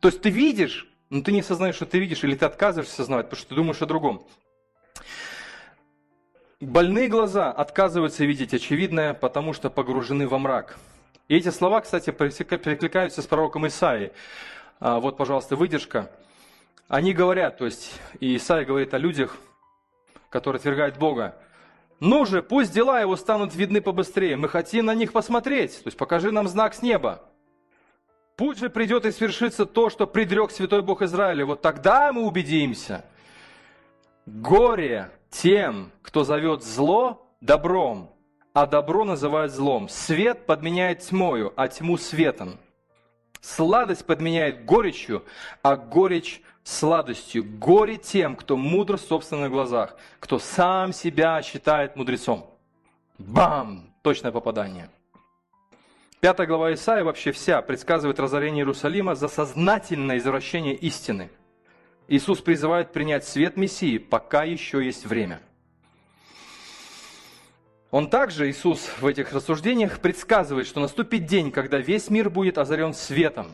[0.00, 3.26] То есть ты видишь, но ты не осознаешь, что ты видишь, или ты отказываешься осознавать,
[3.26, 4.26] потому что ты думаешь о другом.
[6.60, 10.76] Больные глаза отказываются видеть очевидное, потому что погружены во мрак.
[11.28, 14.12] И эти слова, кстати, перекликаются с пророком Исаией.
[14.80, 16.10] А, вот, пожалуйста, выдержка.
[16.88, 19.36] Они говорят, то есть Исаия говорит о людях,
[20.30, 21.36] которые отвергают Бога.
[22.00, 24.36] Ну же, пусть дела его станут видны побыстрее.
[24.36, 25.82] Мы хотим на них посмотреть.
[25.82, 27.24] То есть покажи нам знак с неба.
[28.36, 31.44] Пусть же придет и свершится то, что предрек Святой Бог Израиля.
[31.44, 33.04] Вот тогда мы убедимся.
[34.26, 38.14] Горе тем, кто зовет зло добром,
[38.52, 39.88] а добро называют злом.
[39.88, 42.58] Свет подменяет тьмою, а тьму светом.
[43.40, 45.24] Сладость подменяет горечью,
[45.62, 47.44] а горечь сладостью.
[47.44, 52.54] Горе тем, кто мудр в собственных глазах, кто сам себя считает мудрецом.
[53.16, 53.92] Бам!
[54.02, 54.90] Точное попадание.
[56.20, 61.30] Пятая глава Исаия вообще вся предсказывает разорение Иерусалима за сознательное извращение истины.
[62.06, 65.40] Иисус призывает принять свет Мессии, пока еще есть время.
[67.90, 72.92] Он также, Иисус, в этих рассуждениях предсказывает, что наступит день, когда весь мир будет озарен
[72.92, 73.48] светом,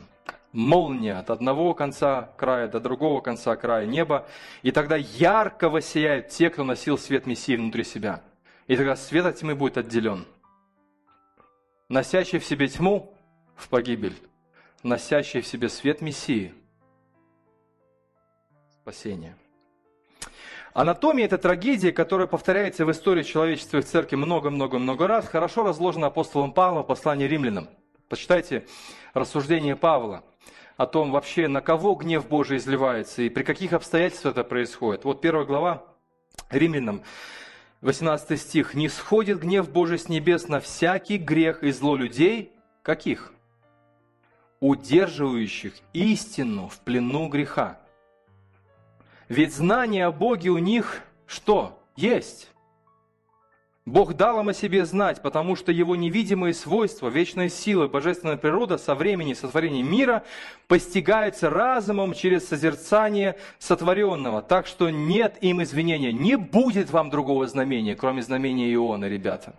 [0.54, 4.26] молния от одного конца края до другого конца края неба,
[4.62, 8.22] и тогда ярко воссияют те, кто носил свет Мессии внутри себя.
[8.66, 10.24] И тогда свет от тьмы будет отделен.
[11.88, 13.14] Носящий в себе тьму
[13.56, 14.16] в погибель,
[14.82, 16.54] носящий в себе свет Мессии–
[18.80, 19.36] спасение.
[20.72, 26.08] Анатомия– это трагедия, которая повторяется в истории человечества и в церкви много-много-много раз, хорошо разложена
[26.08, 27.68] апостолом Павлом в послании римлянам.
[28.08, 28.66] Почитайте
[29.14, 30.22] рассуждение Павла
[30.76, 35.04] о том вообще, на кого гнев Божий изливается и при каких обстоятельствах это происходит.
[35.04, 35.84] Вот первая глава
[36.50, 37.02] римлянам,
[37.80, 38.74] 18 стих.
[38.74, 42.52] «Не сходит гнев Божий с небес на всякий грех и зло людей».
[42.82, 43.32] Каких?
[44.60, 47.80] Удерживающих истину в плену греха.
[49.28, 51.82] Ведь знание о Боге у них что?
[51.96, 52.50] Есть.
[53.86, 58.78] Бог дал им о себе знать, потому что его невидимые свойства, вечная сила, божественная природа
[58.78, 60.24] со времени сотворения мира
[60.68, 64.40] постигаются разумом через созерцание сотворенного.
[64.40, 66.12] Так что нет им извинения.
[66.12, 69.54] Не будет вам другого знамения, кроме знамения Иона, ребята.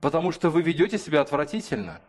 [0.00, 2.00] Потому что вы ведете себя отвратительно.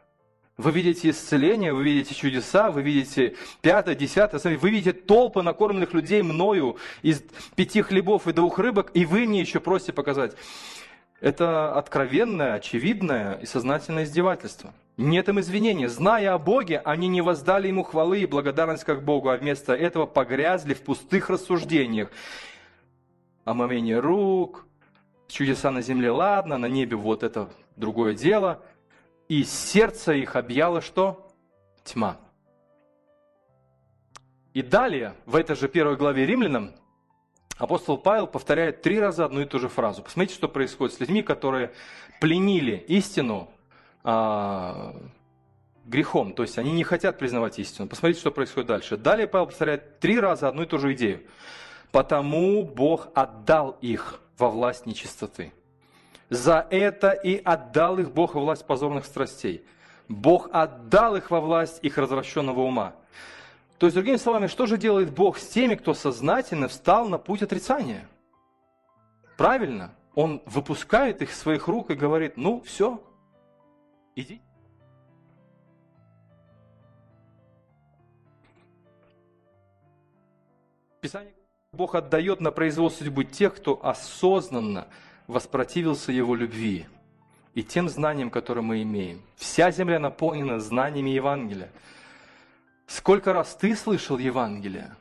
[0.56, 6.22] Вы видите исцеление, вы видите чудеса, вы видите пятое, десятое, вы видите толпы накормленных людей
[6.22, 7.22] мною из
[7.56, 10.38] пяти хлебов и двух рыбок, и вы мне еще просите показать.
[11.22, 14.74] Это откровенное, очевидное и сознательное издевательство.
[14.98, 15.88] Нет им извинения.
[15.88, 20.08] Зная о Боге, они не воздали Ему хвалы и благодарность как Богу, а вместо этого
[20.08, 22.12] погрязли в пустых рассуждениях.
[23.46, 24.66] Омовение рук,
[25.28, 28.64] чудеса на земле, ладно, на небе вот это другое дело.
[29.30, 31.32] И сердце их объяло что?
[31.84, 32.18] Тьма.
[34.56, 36.74] И далее, в этой же первой главе римлянам,
[37.58, 40.02] апостол Павел повторяет три раза одну и ту же фразу.
[40.02, 41.72] Посмотрите, что происходит с людьми, которые
[42.20, 43.50] пленили истину
[44.04, 44.96] а,
[45.86, 47.88] грехом, то есть они не хотят признавать истину.
[47.88, 48.98] Посмотрите, что происходит дальше.
[48.98, 51.22] Далее Павел повторяет три раза одну и ту же идею.
[51.92, 55.52] «Потому Бог отдал их во власть нечистоты».
[56.30, 59.66] За это и отдал их Бог во власть позорных страстей.
[60.08, 62.96] Бог отдал их во власть их развращенного ума.
[63.82, 67.42] То есть, другими словами, что же делает Бог с теми, кто сознательно встал на путь
[67.42, 68.08] отрицания?
[69.38, 73.02] Правильно, Он выпускает их из своих рук и говорит, ну все,
[74.16, 74.40] иди.
[81.00, 81.34] Писание
[81.72, 84.90] Бог отдает на произвол судьбы тех, кто осознанно
[85.26, 86.86] воспротивился Его любви
[87.56, 89.24] и тем знаниям, которые мы имеем.
[89.38, 91.72] Вся земля наполнена знаниями Евангелия.
[92.94, 94.94] Сколько раз ты слышал Евангелие?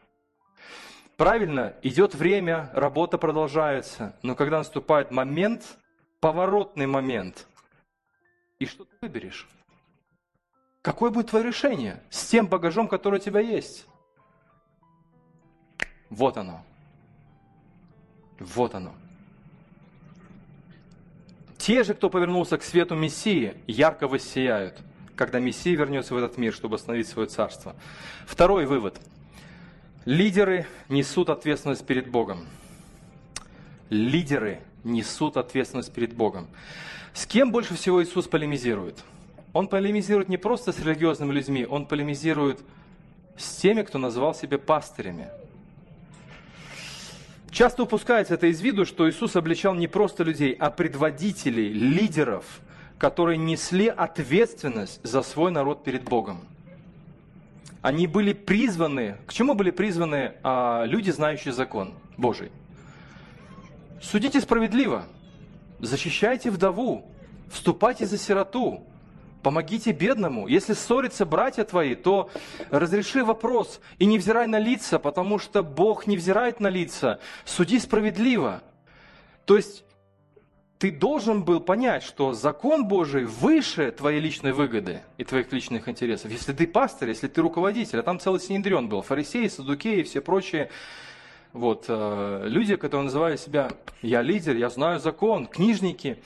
[1.16, 5.76] Правильно, идет время, работа продолжается, но когда наступает момент,
[6.20, 7.48] поворотный момент,
[8.60, 9.48] и что ты выберешь?
[10.82, 13.86] Какое будет твое решение с тем багажом, который у тебя есть?
[16.10, 16.64] Вот оно.
[18.38, 18.94] Вот оно.
[21.58, 24.80] Те же, кто повернулся к свету Мессии, ярко воссияют,
[25.20, 27.76] когда Мессия вернется в этот мир, чтобы остановить свое царство.
[28.24, 28.98] Второй вывод.
[30.06, 32.46] Лидеры несут ответственность перед Богом.
[33.90, 36.48] Лидеры несут ответственность перед Богом.
[37.12, 39.04] С кем больше всего Иисус полемизирует?
[39.52, 42.58] Он полемизирует не просто с религиозными людьми, он полемизирует
[43.36, 45.28] с теми, кто назвал себя пастырями.
[47.50, 52.62] Часто упускается это из виду, что Иисус обличал не просто людей, а предводителей, лидеров,
[53.00, 56.42] которые несли ответственность за свой народ перед Богом.
[57.80, 62.52] Они были призваны, к чему были призваны а, люди, знающие закон Божий?
[64.02, 65.06] Судите справедливо,
[65.78, 67.10] защищайте вдову,
[67.50, 68.84] вступайте за сироту,
[69.42, 70.48] Помогите бедному.
[70.48, 72.28] Если ссорятся братья твои, то
[72.68, 77.20] разреши вопрос и не взирай на лица, потому что Бог не взирает на лица.
[77.46, 78.60] Суди справедливо.
[79.46, 79.82] То есть
[80.80, 86.32] ты должен был понять, что закон Божий выше твоей личной выгоды и твоих личных интересов.
[86.32, 90.22] Если ты пастор, если ты руководитель, а там целый синедрион был, фарисеи, садукеи и все
[90.22, 90.70] прочие
[91.52, 93.70] вот, э, люди, которые называют себя
[94.00, 96.22] «я лидер, я знаю закон», книжники,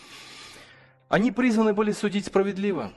[1.09, 2.93] они призваны были судить справедливо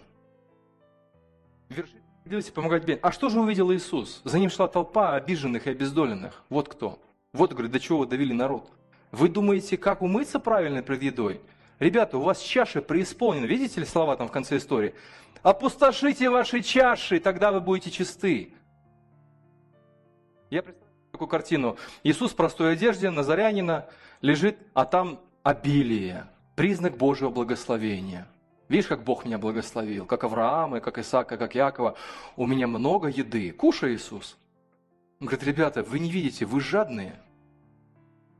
[1.70, 3.00] вершить и помогать бедным.
[3.02, 4.22] А что же увидел Иисус?
[4.26, 6.44] За ним шла толпа обиженных и обездоленных.
[6.50, 7.00] Вот кто.
[7.34, 8.70] Вот, говорит, до чего вы давили народ.
[9.12, 11.42] Вы думаете, как умыться правильно перед едой?
[11.80, 13.46] Ребята, у вас чаша преисполнена.
[13.46, 14.94] Видите ли слова там в конце истории?
[15.44, 18.54] Опустошите ваши чаши, тогда вы будете чисты.
[20.50, 21.78] Я представляю такую картину.
[22.04, 23.86] Иисус в простой одежде, Назарянина,
[24.22, 28.28] лежит, а там обилие, признак Божьего благословения–
[28.70, 31.96] Видишь, как Бог меня благословил, как Авраама, как Исаака, как Якова.
[32.36, 33.52] У меня много еды.
[33.52, 34.38] Кушай, Иисус.
[35.20, 37.16] Он говорит, ребята, вы не видите, вы жадные,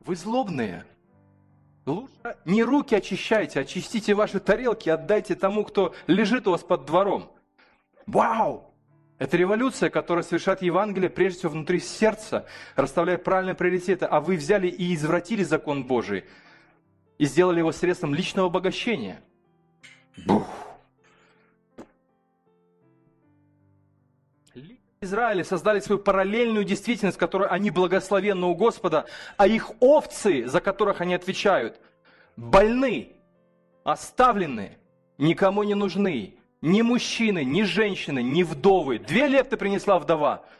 [0.04, 0.84] вы злобные.
[1.86, 7.30] Лучше не руки очищайте, очистите ваши тарелки, отдайте тому, кто лежит у вас под двором.
[8.06, 8.74] Вау!
[9.18, 12.46] Это революция, которая совершает Евангелие прежде всего внутри сердца,
[12.76, 16.24] расставляя правильные приоритеты, а вы взяли и извратили закон Божий
[17.16, 19.20] и сделали его средством личного обогащения–
[20.26, 20.67] Бух.
[25.00, 31.00] Израиля создали свою параллельную действительность, которой они благословенны у Господа, а их овцы, за которых
[31.00, 31.80] они отвечают,
[32.36, 33.12] больны,
[33.84, 34.76] оставлены,
[35.18, 36.34] никому не нужны.
[36.60, 38.98] Ни мужчины, ни женщины, ни вдовы.
[38.98, 40.44] Две лепты принесла вдова–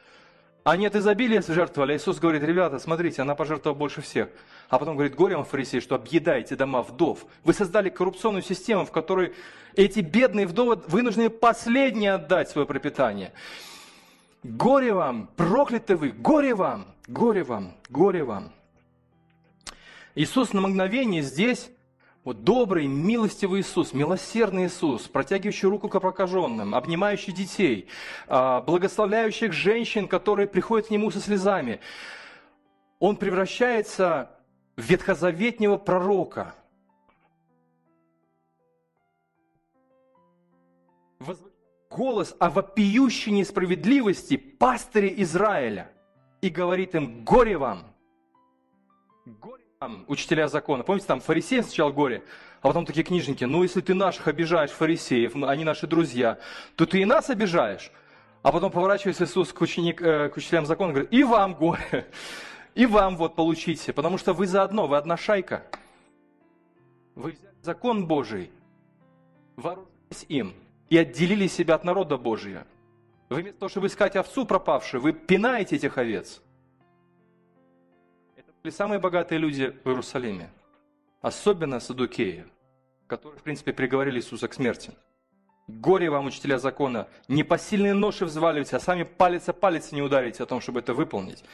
[0.68, 1.96] а нет изобилия жертвовали.
[1.96, 4.28] Иисус говорит, ребята, смотрите, она пожертвовала больше всех.
[4.68, 7.24] А потом говорит, горе вам, фарисеи, что объедаете дома вдов.
[7.42, 9.34] Вы создали коррупционную систему, в которой
[9.76, 13.32] эти бедные вдовы вынуждены последние отдать свое пропитание.
[14.48, 18.50] Горе вам, прокляты вы, горе вам, горе вам, горе вам.
[20.14, 21.70] Иисус на мгновение здесь
[22.24, 27.88] вот добрый, милостивый Иисус, милосердный Иисус, протягивающий руку к прокаженным, обнимающий детей,
[28.26, 31.80] а, благословляющих женщин, которые приходят к Нему со слезами.
[33.00, 34.30] Он превращается
[34.76, 36.54] в ветхозаветнего пророка.
[41.90, 45.90] Голос о вопиющей несправедливости пастыря Израиля
[46.42, 47.86] и говорит им, горе вам,
[49.24, 52.22] горе там, учителя закона, помните, там фарисеям сначала горе,
[52.60, 56.38] а потом такие книжники, ну если ты наших обижаешь, фарисеев, они наши друзья,
[56.76, 57.90] то ты и нас обижаешь.
[58.42, 62.06] А потом поворачивается Иисус к, ученик, э, к учителям закона и говорит, и вам горе,
[62.74, 65.64] и вам вот получите, потому что вы заодно, вы одна шайка.
[67.14, 68.50] Вы взяли закон Божий,
[69.56, 70.54] вооружились им
[70.90, 72.66] и отделили себя от народа Божия.
[73.28, 76.42] Вы вместо того, чтобы искать овцу пропавшую, вы пинаете этих овец–
[78.62, 80.50] были самые богатые люди в Иерусалиме.
[81.20, 82.44] Особенно садукеи,
[83.06, 84.92] которые, в принципе, приговорили Иисуса к смерти.
[85.68, 90.46] Горе вам, учителя закона, непосильные ноши взваливайте, а сами палец о палец не ударите о
[90.46, 91.44] том, чтобы это выполнить.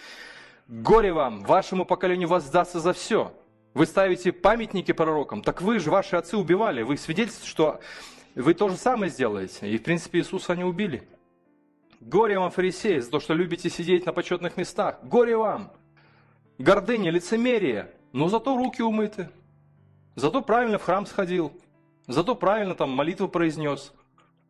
[0.66, 3.32] Горе вам, вашему поколению воздастся за все.
[3.74, 7.80] Вы ставите памятники пророкам, так вы же, ваши отцы убивали, вы свидетельствуете, что
[8.42, 9.70] вы то же самое сделаете.
[9.70, 11.02] И, в принципе, Иисуса они убили.
[12.00, 14.98] Горе вам, фарисеи, за то, что любите сидеть на почетных местах.
[15.02, 15.72] Горе вам!
[16.58, 19.28] гордыня, лицемерие, но зато руки умыты,
[20.14, 21.52] зато правильно в храм сходил,
[22.06, 23.92] зато правильно там молитву произнес.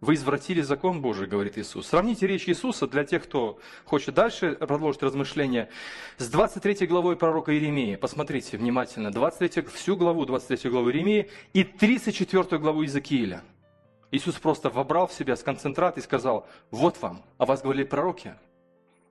[0.01, 1.87] Вы извратили закон Божий, говорит Иисус.
[1.87, 5.70] Сравните речь Иисуса для тех, кто хочет дальше продолжить размышления,
[6.18, 7.97] с 23 главой пророка Иеремии.
[7.97, 9.11] Посмотрите внимательно.
[9.11, 13.43] 23, всю главу 23 главы Иеремии и 34 главу Иезекииля.
[14.14, 18.36] Иисус просто вобрал в себя с концентрат и сказал, вот вам, о вас говорили пророки,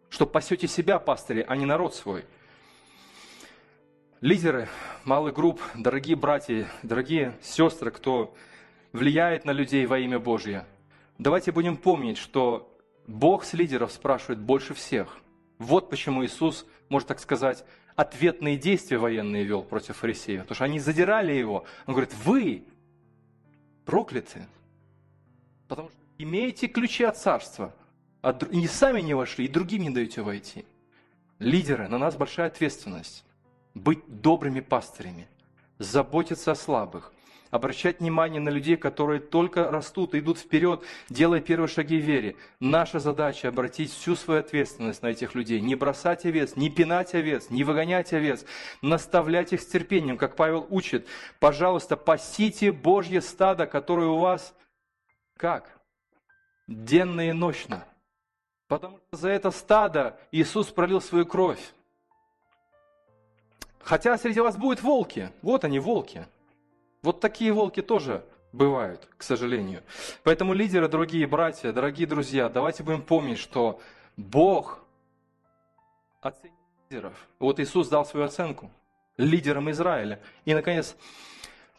[0.10, 2.24] что пасете себя, пастыри, а не народ свой.
[4.22, 4.70] Лидеры
[5.04, 8.34] малых групп, дорогие братья, дорогие сестры, кто
[8.93, 10.66] влияет на людей во имя Божье,
[11.18, 12.74] давайте будем помнить, что
[13.06, 15.18] Бог с лидеров спрашивает больше всех.
[15.58, 17.66] Вот почему Иисус, можно так сказать,
[17.97, 20.43] ответные действия военные вел против фарисеев.
[20.43, 21.66] Потому что они задирали его.
[21.88, 22.64] Он говорит, вы
[23.84, 24.47] прокляты,
[25.74, 27.74] потому что имеете ключи от царства,
[28.22, 30.66] а и сами не вошли, и другим не даете войти.
[31.40, 33.26] Лидеры, на нас большая ответственность.
[33.74, 35.28] Быть добрыми пастырями,
[35.80, 37.12] заботиться о слабых,
[37.50, 42.36] обращать внимание на людей, которые только растут идут вперед, делая первые шаги в вере.
[42.60, 47.50] Наша задача обратить всю свою ответственность на этих людей, не бросать овец, не пинать овец,
[47.50, 48.46] не выгонять овец,
[48.84, 51.08] наставлять их с терпением, как Павел учит.
[51.40, 54.54] Пожалуйста, пасите Божье стадо, которое у вас
[55.44, 55.78] как?
[56.68, 57.86] Денно и ночно.
[58.70, 61.60] Потому что за это стадо Иисус пролил свою кровь.
[63.82, 65.34] Хотя среди вас будут волки.
[65.41, 66.26] Вот они, волки.
[67.02, 68.24] Вот такие волки тоже
[68.54, 69.84] бывают, к сожалению.
[70.24, 73.82] Поэтому лидеры, дорогие братья, дорогие друзья, давайте будем помнить, что
[74.16, 74.80] Бог
[76.22, 76.56] оценит
[76.89, 77.28] лидеров.
[77.38, 78.72] Вот Иисус дал свою оценку
[79.18, 80.22] лидерам Израиля.
[80.46, 80.96] И, наконец,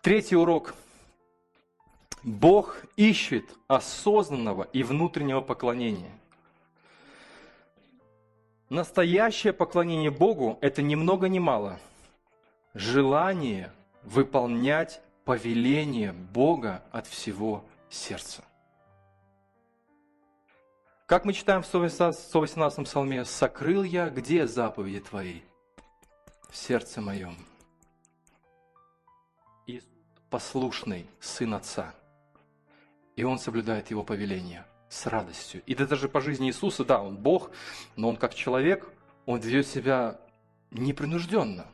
[0.02, 0.74] третий урок.
[2.24, 6.18] Бог ищет осознанного и внутреннего поклонения.
[8.70, 11.78] Настоящее поклонение Богу– это ни много ни мало.
[12.72, 13.70] Желание
[14.02, 18.42] выполнять повеление Бога от всего сердца.
[21.06, 25.40] Как мы читаем в 118 псалме, «Сокрыл я где заповеди Твои?
[26.48, 27.36] В сердце моем».
[29.66, 29.88] Иисус
[30.30, 31.94] послушный Сын Отца,
[33.16, 35.62] и Он соблюдает Его повеление с радостью.
[35.66, 37.50] И даже по жизни Иисуса, да, Он Бог,
[37.96, 38.88] но Он как человек,
[39.26, 40.20] Он ведет себя
[40.70, 41.66] непринужденно.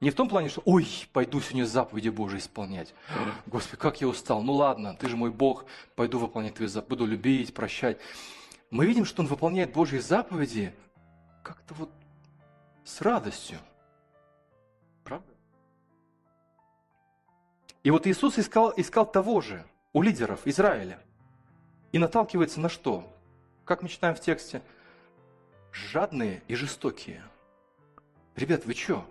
[0.00, 2.94] Не в том плане, что «Ой, пойду сегодня заповеди Божьи исполнять».
[3.46, 4.42] Господи, как я устал.
[4.42, 5.64] Ну ладно, Ты же мой Бог,
[5.94, 7.98] пойду выполнять Твои заповеди, буду любить, прощать.
[8.70, 10.74] Мы видим, что Он выполняет Божьи заповеди
[11.42, 11.90] как-то вот
[12.84, 13.58] с радостью.
[15.04, 15.32] Правда?
[17.82, 19.64] И вот Иисус искал, искал того же
[19.94, 20.98] у лидеров Израиля.
[21.92, 23.10] И наталкивается на что?
[23.64, 24.60] Как мы читаем в тексте?
[25.72, 27.22] Жадные и жестокие.
[28.36, 29.06] Ребят, вы что?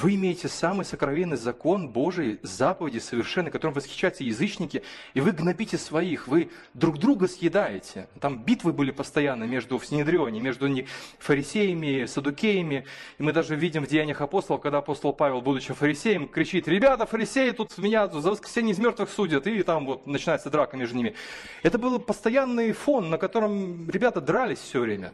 [0.00, 4.82] Вы имеете самый сокровенный закон Божий, заповеди совершенные, которым восхищаются язычники,
[5.12, 8.08] и вы гнобите своих, вы друг друга съедаете.
[8.18, 10.86] Там битвы были постоянно между в между
[11.18, 12.86] фарисеями, садукеями.
[13.18, 17.50] И мы даже видим в Деяниях апостолов, когда апостол Павел, будучи фарисеем, кричит, ребята, фарисеи
[17.50, 21.14] тут меня за воскресенье из мертвых судят, и там вот начинается драка между ними.
[21.62, 25.12] Это был постоянный фон, на котором ребята дрались все время.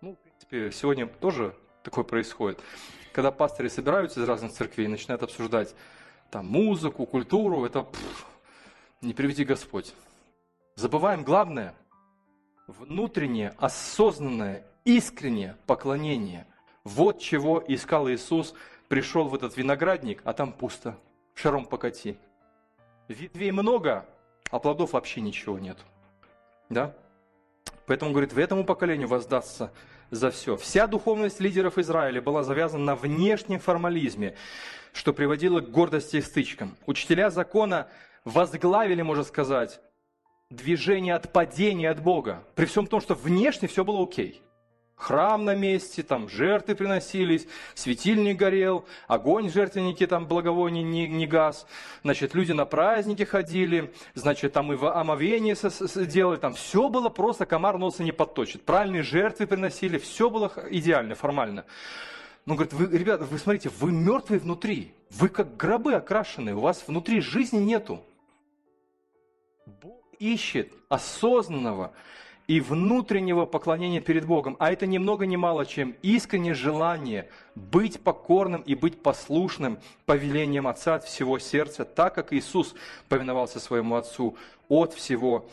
[0.00, 2.60] Ну, в принципе, сегодня тоже такое происходит
[3.18, 5.74] когда пастыри собираются из разных церквей и начинают обсуждать
[6.30, 8.26] там музыку, культуру, это пфф,
[9.00, 9.92] не приведи Господь.
[10.76, 11.74] Забываем главное–
[12.68, 16.46] внутреннее, осознанное, искреннее поклонение.
[16.84, 18.54] Вот чего искал Иисус,
[18.86, 20.96] пришел в этот виноградник, а там пусто,
[21.34, 22.16] шаром покати.
[23.08, 24.06] Ветвей много,
[24.52, 25.78] а плодов вообще ничего нет.
[26.68, 26.94] Да?
[27.84, 29.72] Поэтому, говорит, в этому поколению воздастся
[30.10, 30.56] за все.
[30.56, 34.34] Вся духовность лидеров Израиля была завязана на внешнем формализме,
[34.92, 36.76] что приводило к гордости и стычкам.
[36.86, 37.88] Учителя закона
[38.24, 39.80] возглавили, можно сказать,
[40.50, 42.44] движение от падения от Бога.
[42.54, 44.42] При всем том, что внешне все было окей
[44.98, 51.26] храм на месте, там жертвы приносились, светильник горел, огонь в жертвеннике, там благовоний не, не
[51.26, 51.66] газ,
[52.02, 55.56] значит, люди на праздники ходили, значит, там и в омовение
[56.06, 58.64] делали, там все было просто, комар носа не подточит.
[58.64, 61.64] Правильные жертвы приносили, все было идеально, формально.
[62.44, 66.82] Ну, говорит, вы, ребята, вы смотрите, вы мертвые внутри, вы как гробы окрашенные, у вас
[66.86, 68.02] внутри жизни нету.
[69.66, 71.92] Бог ищет осознанного,
[72.48, 74.56] и внутреннего поклонения перед Богом.
[74.58, 80.66] А это ни много ни мало, чем искреннее желание быть покорным и быть послушным повелением
[80.66, 82.74] Отца от всего сердца, так как Иисус
[83.10, 84.36] повиновался своему Отцу
[84.68, 85.46] от всего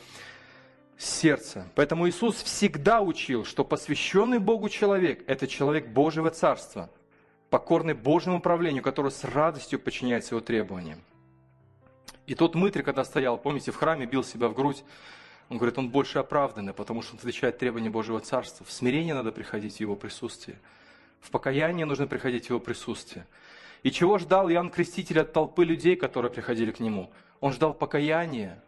[0.97, 1.67] сердца.
[1.75, 6.89] Поэтому Иисус всегда учил, что посвященный Богу человек– это человек Божьего Царства,
[7.49, 11.01] покорный Божьему управлению, который с радостью подчиняется его требованиям.
[12.25, 14.85] И тот мытрь, когда стоял, помните, в храме, бил себя в грудь,
[15.49, 18.65] он говорит, он больше оправданный, потому что он отвечает требованиям Божьего Царства.
[18.65, 20.57] В смирение надо приходить в Его присутствие.
[21.19, 23.27] В покаяние нужно приходить в Его присутствие.
[23.83, 27.11] И чего ждал Иоанн Креститель от толпы людей, которые приходили к Нему?
[27.39, 28.63] Он ждал покаяния,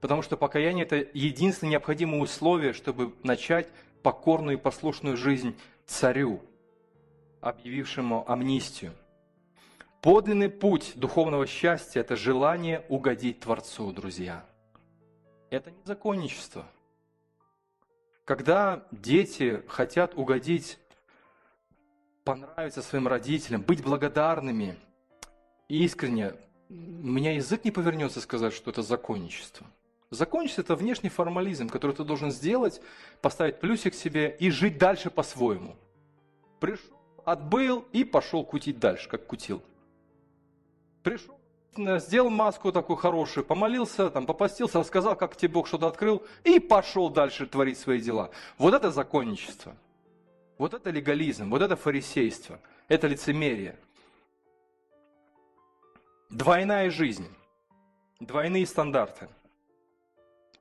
[0.00, 3.68] потому что покаяние– это единственное необходимое условие, чтобы начать
[4.02, 5.56] покорную и послушную жизнь
[5.86, 6.42] царю,
[7.40, 8.92] объявившему амнистию.
[10.02, 14.44] Подлинный путь духовного счастья– это желание угодить Творцу, друзья.
[15.50, 16.66] Это не законничество.
[18.24, 20.78] Когда дети хотят угодить,
[22.24, 24.76] понравиться своим родителям, быть благодарными,
[25.68, 26.34] искренне,
[26.68, 29.66] у меня язык не повернется сказать, что это законничество.
[30.10, 32.82] Законничество– это внешний формализм, который ты должен сделать,
[33.22, 35.76] поставить плюсик себе и жить дальше по-своему.
[36.60, 39.62] Пришел, отбыл и пошел кутить дальше, как кутил.
[41.02, 41.37] Пришел,
[41.98, 47.08] сделал маску такую хорошую, помолился, там, попастился, рассказал, как тебе Бог что-то открыл, и пошел
[47.08, 48.30] дальше творить свои дела.
[48.58, 49.76] Вот это законничество.
[50.58, 52.58] Вот это легализм, вот это фарисейство,
[52.88, 53.78] это лицемерие.
[56.30, 57.28] Двойная жизнь,
[58.20, 59.28] двойные стандарты.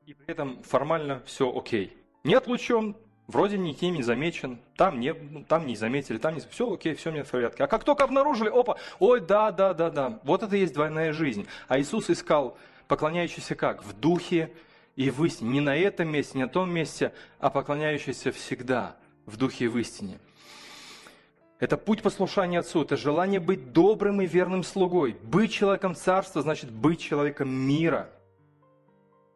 [0.06, 1.98] И при этом формально все окей.
[2.24, 2.96] Не отлучен,
[3.28, 6.42] Вроде никем не замечен, там не, ну, там не заметили, там не...
[6.50, 7.66] Все окей, все мне в порядке.
[7.66, 10.20] А как только обнаружили, опа, ой, да, да, да, да.
[10.24, 11.46] Вот это и есть двойная жизнь.
[11.68, 12.58] А Иисус искал
[12.88, 13.84] поклоняющийся как?
[13.84, 14.54] В духе
[14.96, 15.50] и в истине.
[15.50, 19.78] Не на этом месте, не на том месте, а поклоняющийся всегда в духе и в
[19.78, 20.20] истине.
[21.60, 25.18] Это путь послушания Отцу, это желание быть добрым и верным слугой.
[25.24, 28.10] Быть человеком царства значит быть человеком мира.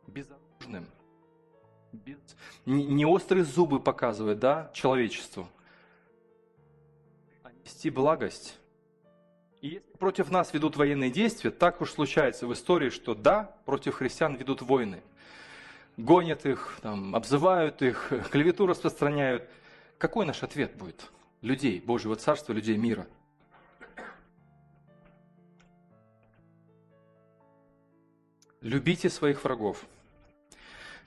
[0.08, 1.01] Безоружным, без,
[2.66, 5.48] не, острые зубы показывает, да, человечеству,
[7.44, 8.58] а нести благость.
[9.62, 13.96] И если против нас ведут военные действия, так уж случается в истории, что да, против
[13.96, 15.02] христиан ведут войны.
[15.98, 19.48] Гонят их, там, обзывают их, клевету распространяют.
[19.98, 21.12] Какой наш ответ будет?
[21.42, 23.08] Людей Божьего Царства, людей мира.
[28.62, 29.86] Любите своих врагов.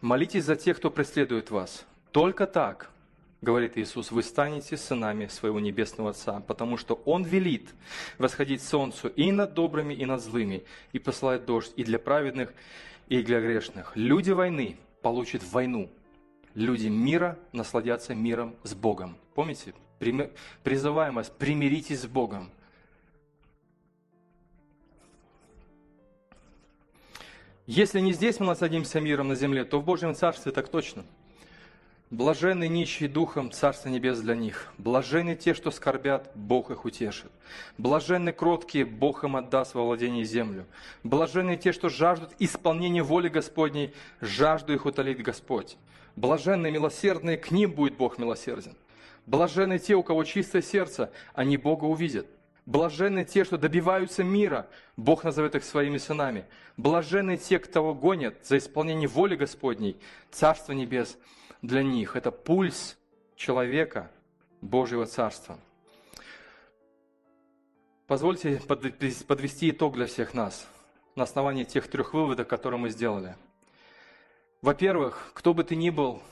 [0.05, 1.87] Молитесь за тех, кто преследует вас.
[2.13, 2.91] Только так,
[3.41, 7.71] говорит Иисус, вы станете сынами своего небесного Отца, потому что Он велит
[8.19, 12.53] восходить солнцу и над добрыми, и над злыми, и посылает дождь и для праведных,
[13.09, 13.93] и для грешных.
[13.97, 15.89] Люди войны получат войну.
[16.53, 19.17] Люди мира насладятся миром с Богом.
[19.35, 19.73] Помните?
[20.63, 22.51] Призываем вас, примиритесь с Богом.
[27.67, 31.03] Если не здесь мы насладимся миром на земле, то в Божьем Царстве так точно.
[32.11, 34.75] Блаженны нищие духом, Царство Небес для них.
[34.77, 37.33] Блаженны те, что скорбят, Бог их утешит.
[37.79, 40.67] Блаженны кроткие, Бог им отдаст во владение землю.
[41.05, 45.79] Блаженны те, что жаждут исполнения воли Господней, жажду их утолит Господь.
[46.17, 48.77] Блаженны милосердные, к ним будет Бог милосерден.
[49.25, 52.27] Блаженны те, у кого чистое сердце, они Бога увидят.
[52.67, 56.47] Блаженны те, что добиваются мира, Бог назовет их своими сынами.
[56.79, 60.01] Блаженны те, кто гонят за исполнение воли Господней,
[60.31, 61.19] Царство Небес
[61.61, 62.17] для них.
[62.17, 62.97] Это пульс
[63.37, 64.11] человека
[64.63, 65.59] Божьего Царства.
[68.07, 70.67] Позвольте подвести итог для всех нас
[71.17, 73.37] на основании тех трех выводов, которые мы сделали.
[74.63, 76.23] Во-первых, кто бы ты ни был,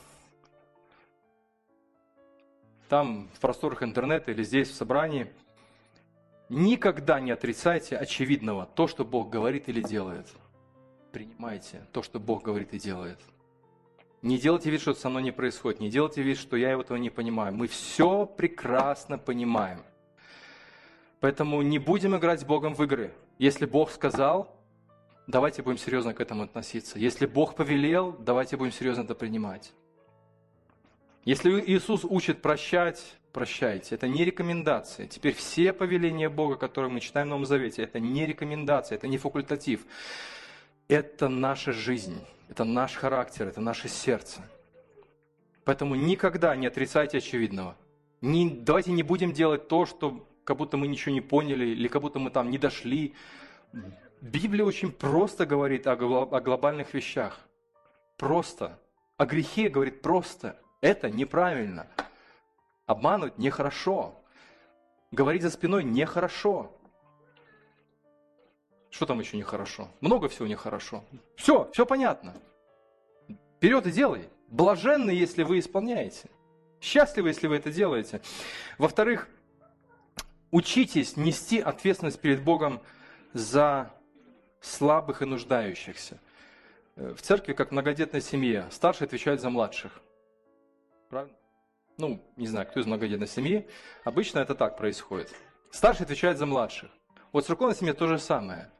[2.89, 5.31] там в просторах интернета или здесь в собрании–
[6.49, 10.27] Никогда не отрицайте очевидного, то, что Бог говорит или делает.
[11.11, 13.19] Принимайте то, что Бог говорит и делает.
[14.21, 15.81] Не делайте вид, что со мной не происходит.
[15.81, 17.53] Не делайте вид, что я этого не понимаю.
[17.53, 19.83] Мы все прекрасно понимаем.
[21.19, 23.13] Поэтому не будем играть с Богом в игры.
[23.37, 24.55] Если Бог сказал,
[25.27, 26.99] давайте будем серьезно к этому относиться.
[26.99, 29.73] Если Бог повелел, давайте будем серьезно это принимать.
[31.25, 33.95] Если Иисус учит прощать, прощайте.
[33.95, 35.07] Это не рекомендация.
[35.07, 39.17] Теперь все повеления Бога, которые мы читаем в Новом Завете, это не рекомендация, это не
[39.17, 39.81] факультатив.
[40.87, 44.41] Это наша жизнь, это наш характер, это наше сердце.
[45.65, 47.75] Поэтому никогда не отрицайте очевидного.
[48.21, 52.01] Не, давайте не будем делать то, что как будто мы ничего не поняли, или как
[52.01, 53.15] будто мы там не дошли.
[54.21, 57.39] Библия очень просто говорит о, о глобальных вещах.
[58.17, 58.79] Просто.
[59.17, 60.59] О грехе говорит просто.
[60.81, 61.87] Это неправильно.
[62.85, 64.15] Обманывать нехорошо.
[65.11, 66.71] Говорить за спиной нехорошо.
[68.89, 69.87] Что там еще нехорошо?
[70.01, 71.03] Много всего нехорошо.
[71.35, 72.33] Все, все понятно.
[73.57, 74.29] Вперед и делай.
[74.47, 76.29] Блаженны, если вы исполняете.
[76.79, 78.21] Счастливы, если вы это делаете.
[78.77, 79.27] Во-вторых,
[80.51, 82.81] учитесь нести ответственность перед Богом
[83.31, 83.91] за
[84.61, 86.19] слабых и нуждающихся.
[86.95, 90.01] Э, В церкви, как в многодетной семье, старший отвечает за младших.
[91.09, 91.35] Правильно?
[91.97, 93.67] Ну, не знаю, кто из многодетной семьи.
[94.03, 95.33] Обычно это так происходит.
[95.71, 96.89] Старший отвечает за младших.
[97.31, 98.71] Вот в церковной семье то же самое.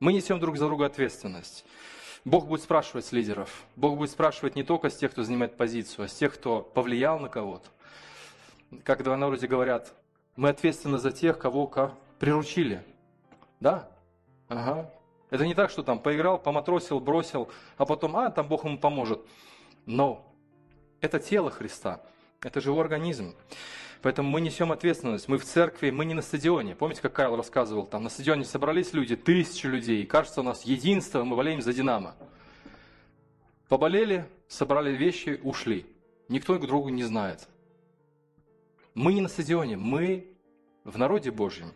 [0.00, 1.64] Мы несем друг за друга ответственность.
[2.24, 3.64] Бог будет спрашивать с лидеров.
[3.76, 7.18] Бог будет спрашивать не только с тех, кто занимает позицию, а с тех, кто повлиял
[7.18, 7.68] на кого-то.
[8.84, 9.92] Как в народе говорят,
[10.36, 12.84] мы ответственны за тех, кого ко- приручили.
[13.60, 13.88] Да?
[14.48, 14.90] Ага.
[15.30, 19.20] Это не так, что там поиграл, поматросил, бросил, а потом, а, там Бог ему поможет.
[19.86, 20.24] Но
[21.00, 22.00] это тело Христа,
[22.42, 23.34] это живой организм.
[24.02, 25.28] Поэтому мы несем ответственность.
[25.28, 26.74] Мы в церкви, мы не на стадионе.
[26.74, 30.02] Помните, как Кайл рассказывал, там на стадионе собрались люди, тысячи людей.
[30.02, 32.16] И кажется, у нас единство, мы болеем за Динамо.
[33.68, 35.86] Поболели, собрали вещи, ушли.
[36.28, 37.48] Никто друг другу не знает.
[38.94, 40.26] Мы не на стадионе, мы
[40.84, 41.72] в народе Божьем.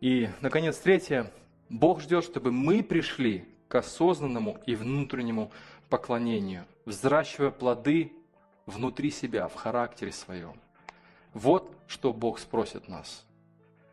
[0.00, 1.30] И, наконец, третье.
[1.68, 5.52] Бог ждет, чтобы мы пришли к осознанному и внутреннему
[5.88, 8.12] поклонению, взращивая плоды
[8.68, 10.54] внутри себя, в характере своем.
[11.32, 13.24] Вот что Бог спросит нас.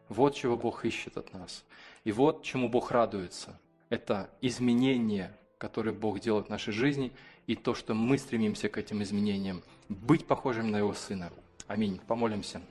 [0.10, 1.64] Вот чего Бог ищет от нас.
[2.04, 3.58] И вот чему Бог радуется.
[3.90, 7.14] Это изменения, которые Бог делает в нашей жизни,
[7.48, 9.64] и то, что мы стремимся к этим изменениям.
[9.88, 11.32] Быть похожим на Его Сына.
[11.68, 12.00] Аминь.
[12.06, 12.62] Помолимся.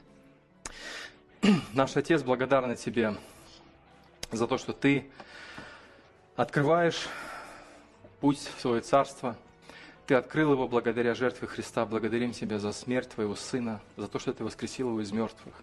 [1.72, 3.16] Наш Отец, благодарны Тебе
[4.30, 5.10] за то, что Ты
[6.36, 7.08] открываешь
[8.20, 9.36] путь в Свое Царство.
[10.06, 11.86] Ты открыл его благодаря жертве Христа.
[11.86, 15.54] Благодарим Тебя за смерть Твоего Сына, за то, что Ты воскресил его из мертвых.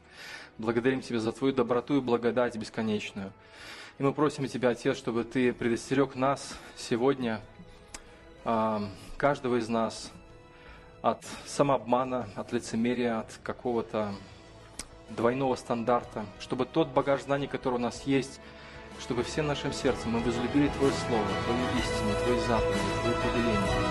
[0.57, 3.31] Благодарим Тебя за Твою доброту и благодать бесконечную.
[3.99, 7.39] И мы просим Тебя, Отец, чтобы Ты предостерег нас сегодня,
[8.43, 8.81] а,
[9.17, 10.11] каждого из нас,
[11.03, 14.15] от самообмана, от лицемерия, от какого-то
[15.09, 18.39] двойного стандарта, чтобы тот багаж знаний, который у нас есть,
[18.99, 23.90] чтобы всем нашим сердцем мы возлюбили Твое Слово, Твою истину, Твои заповеди, Твое повеление.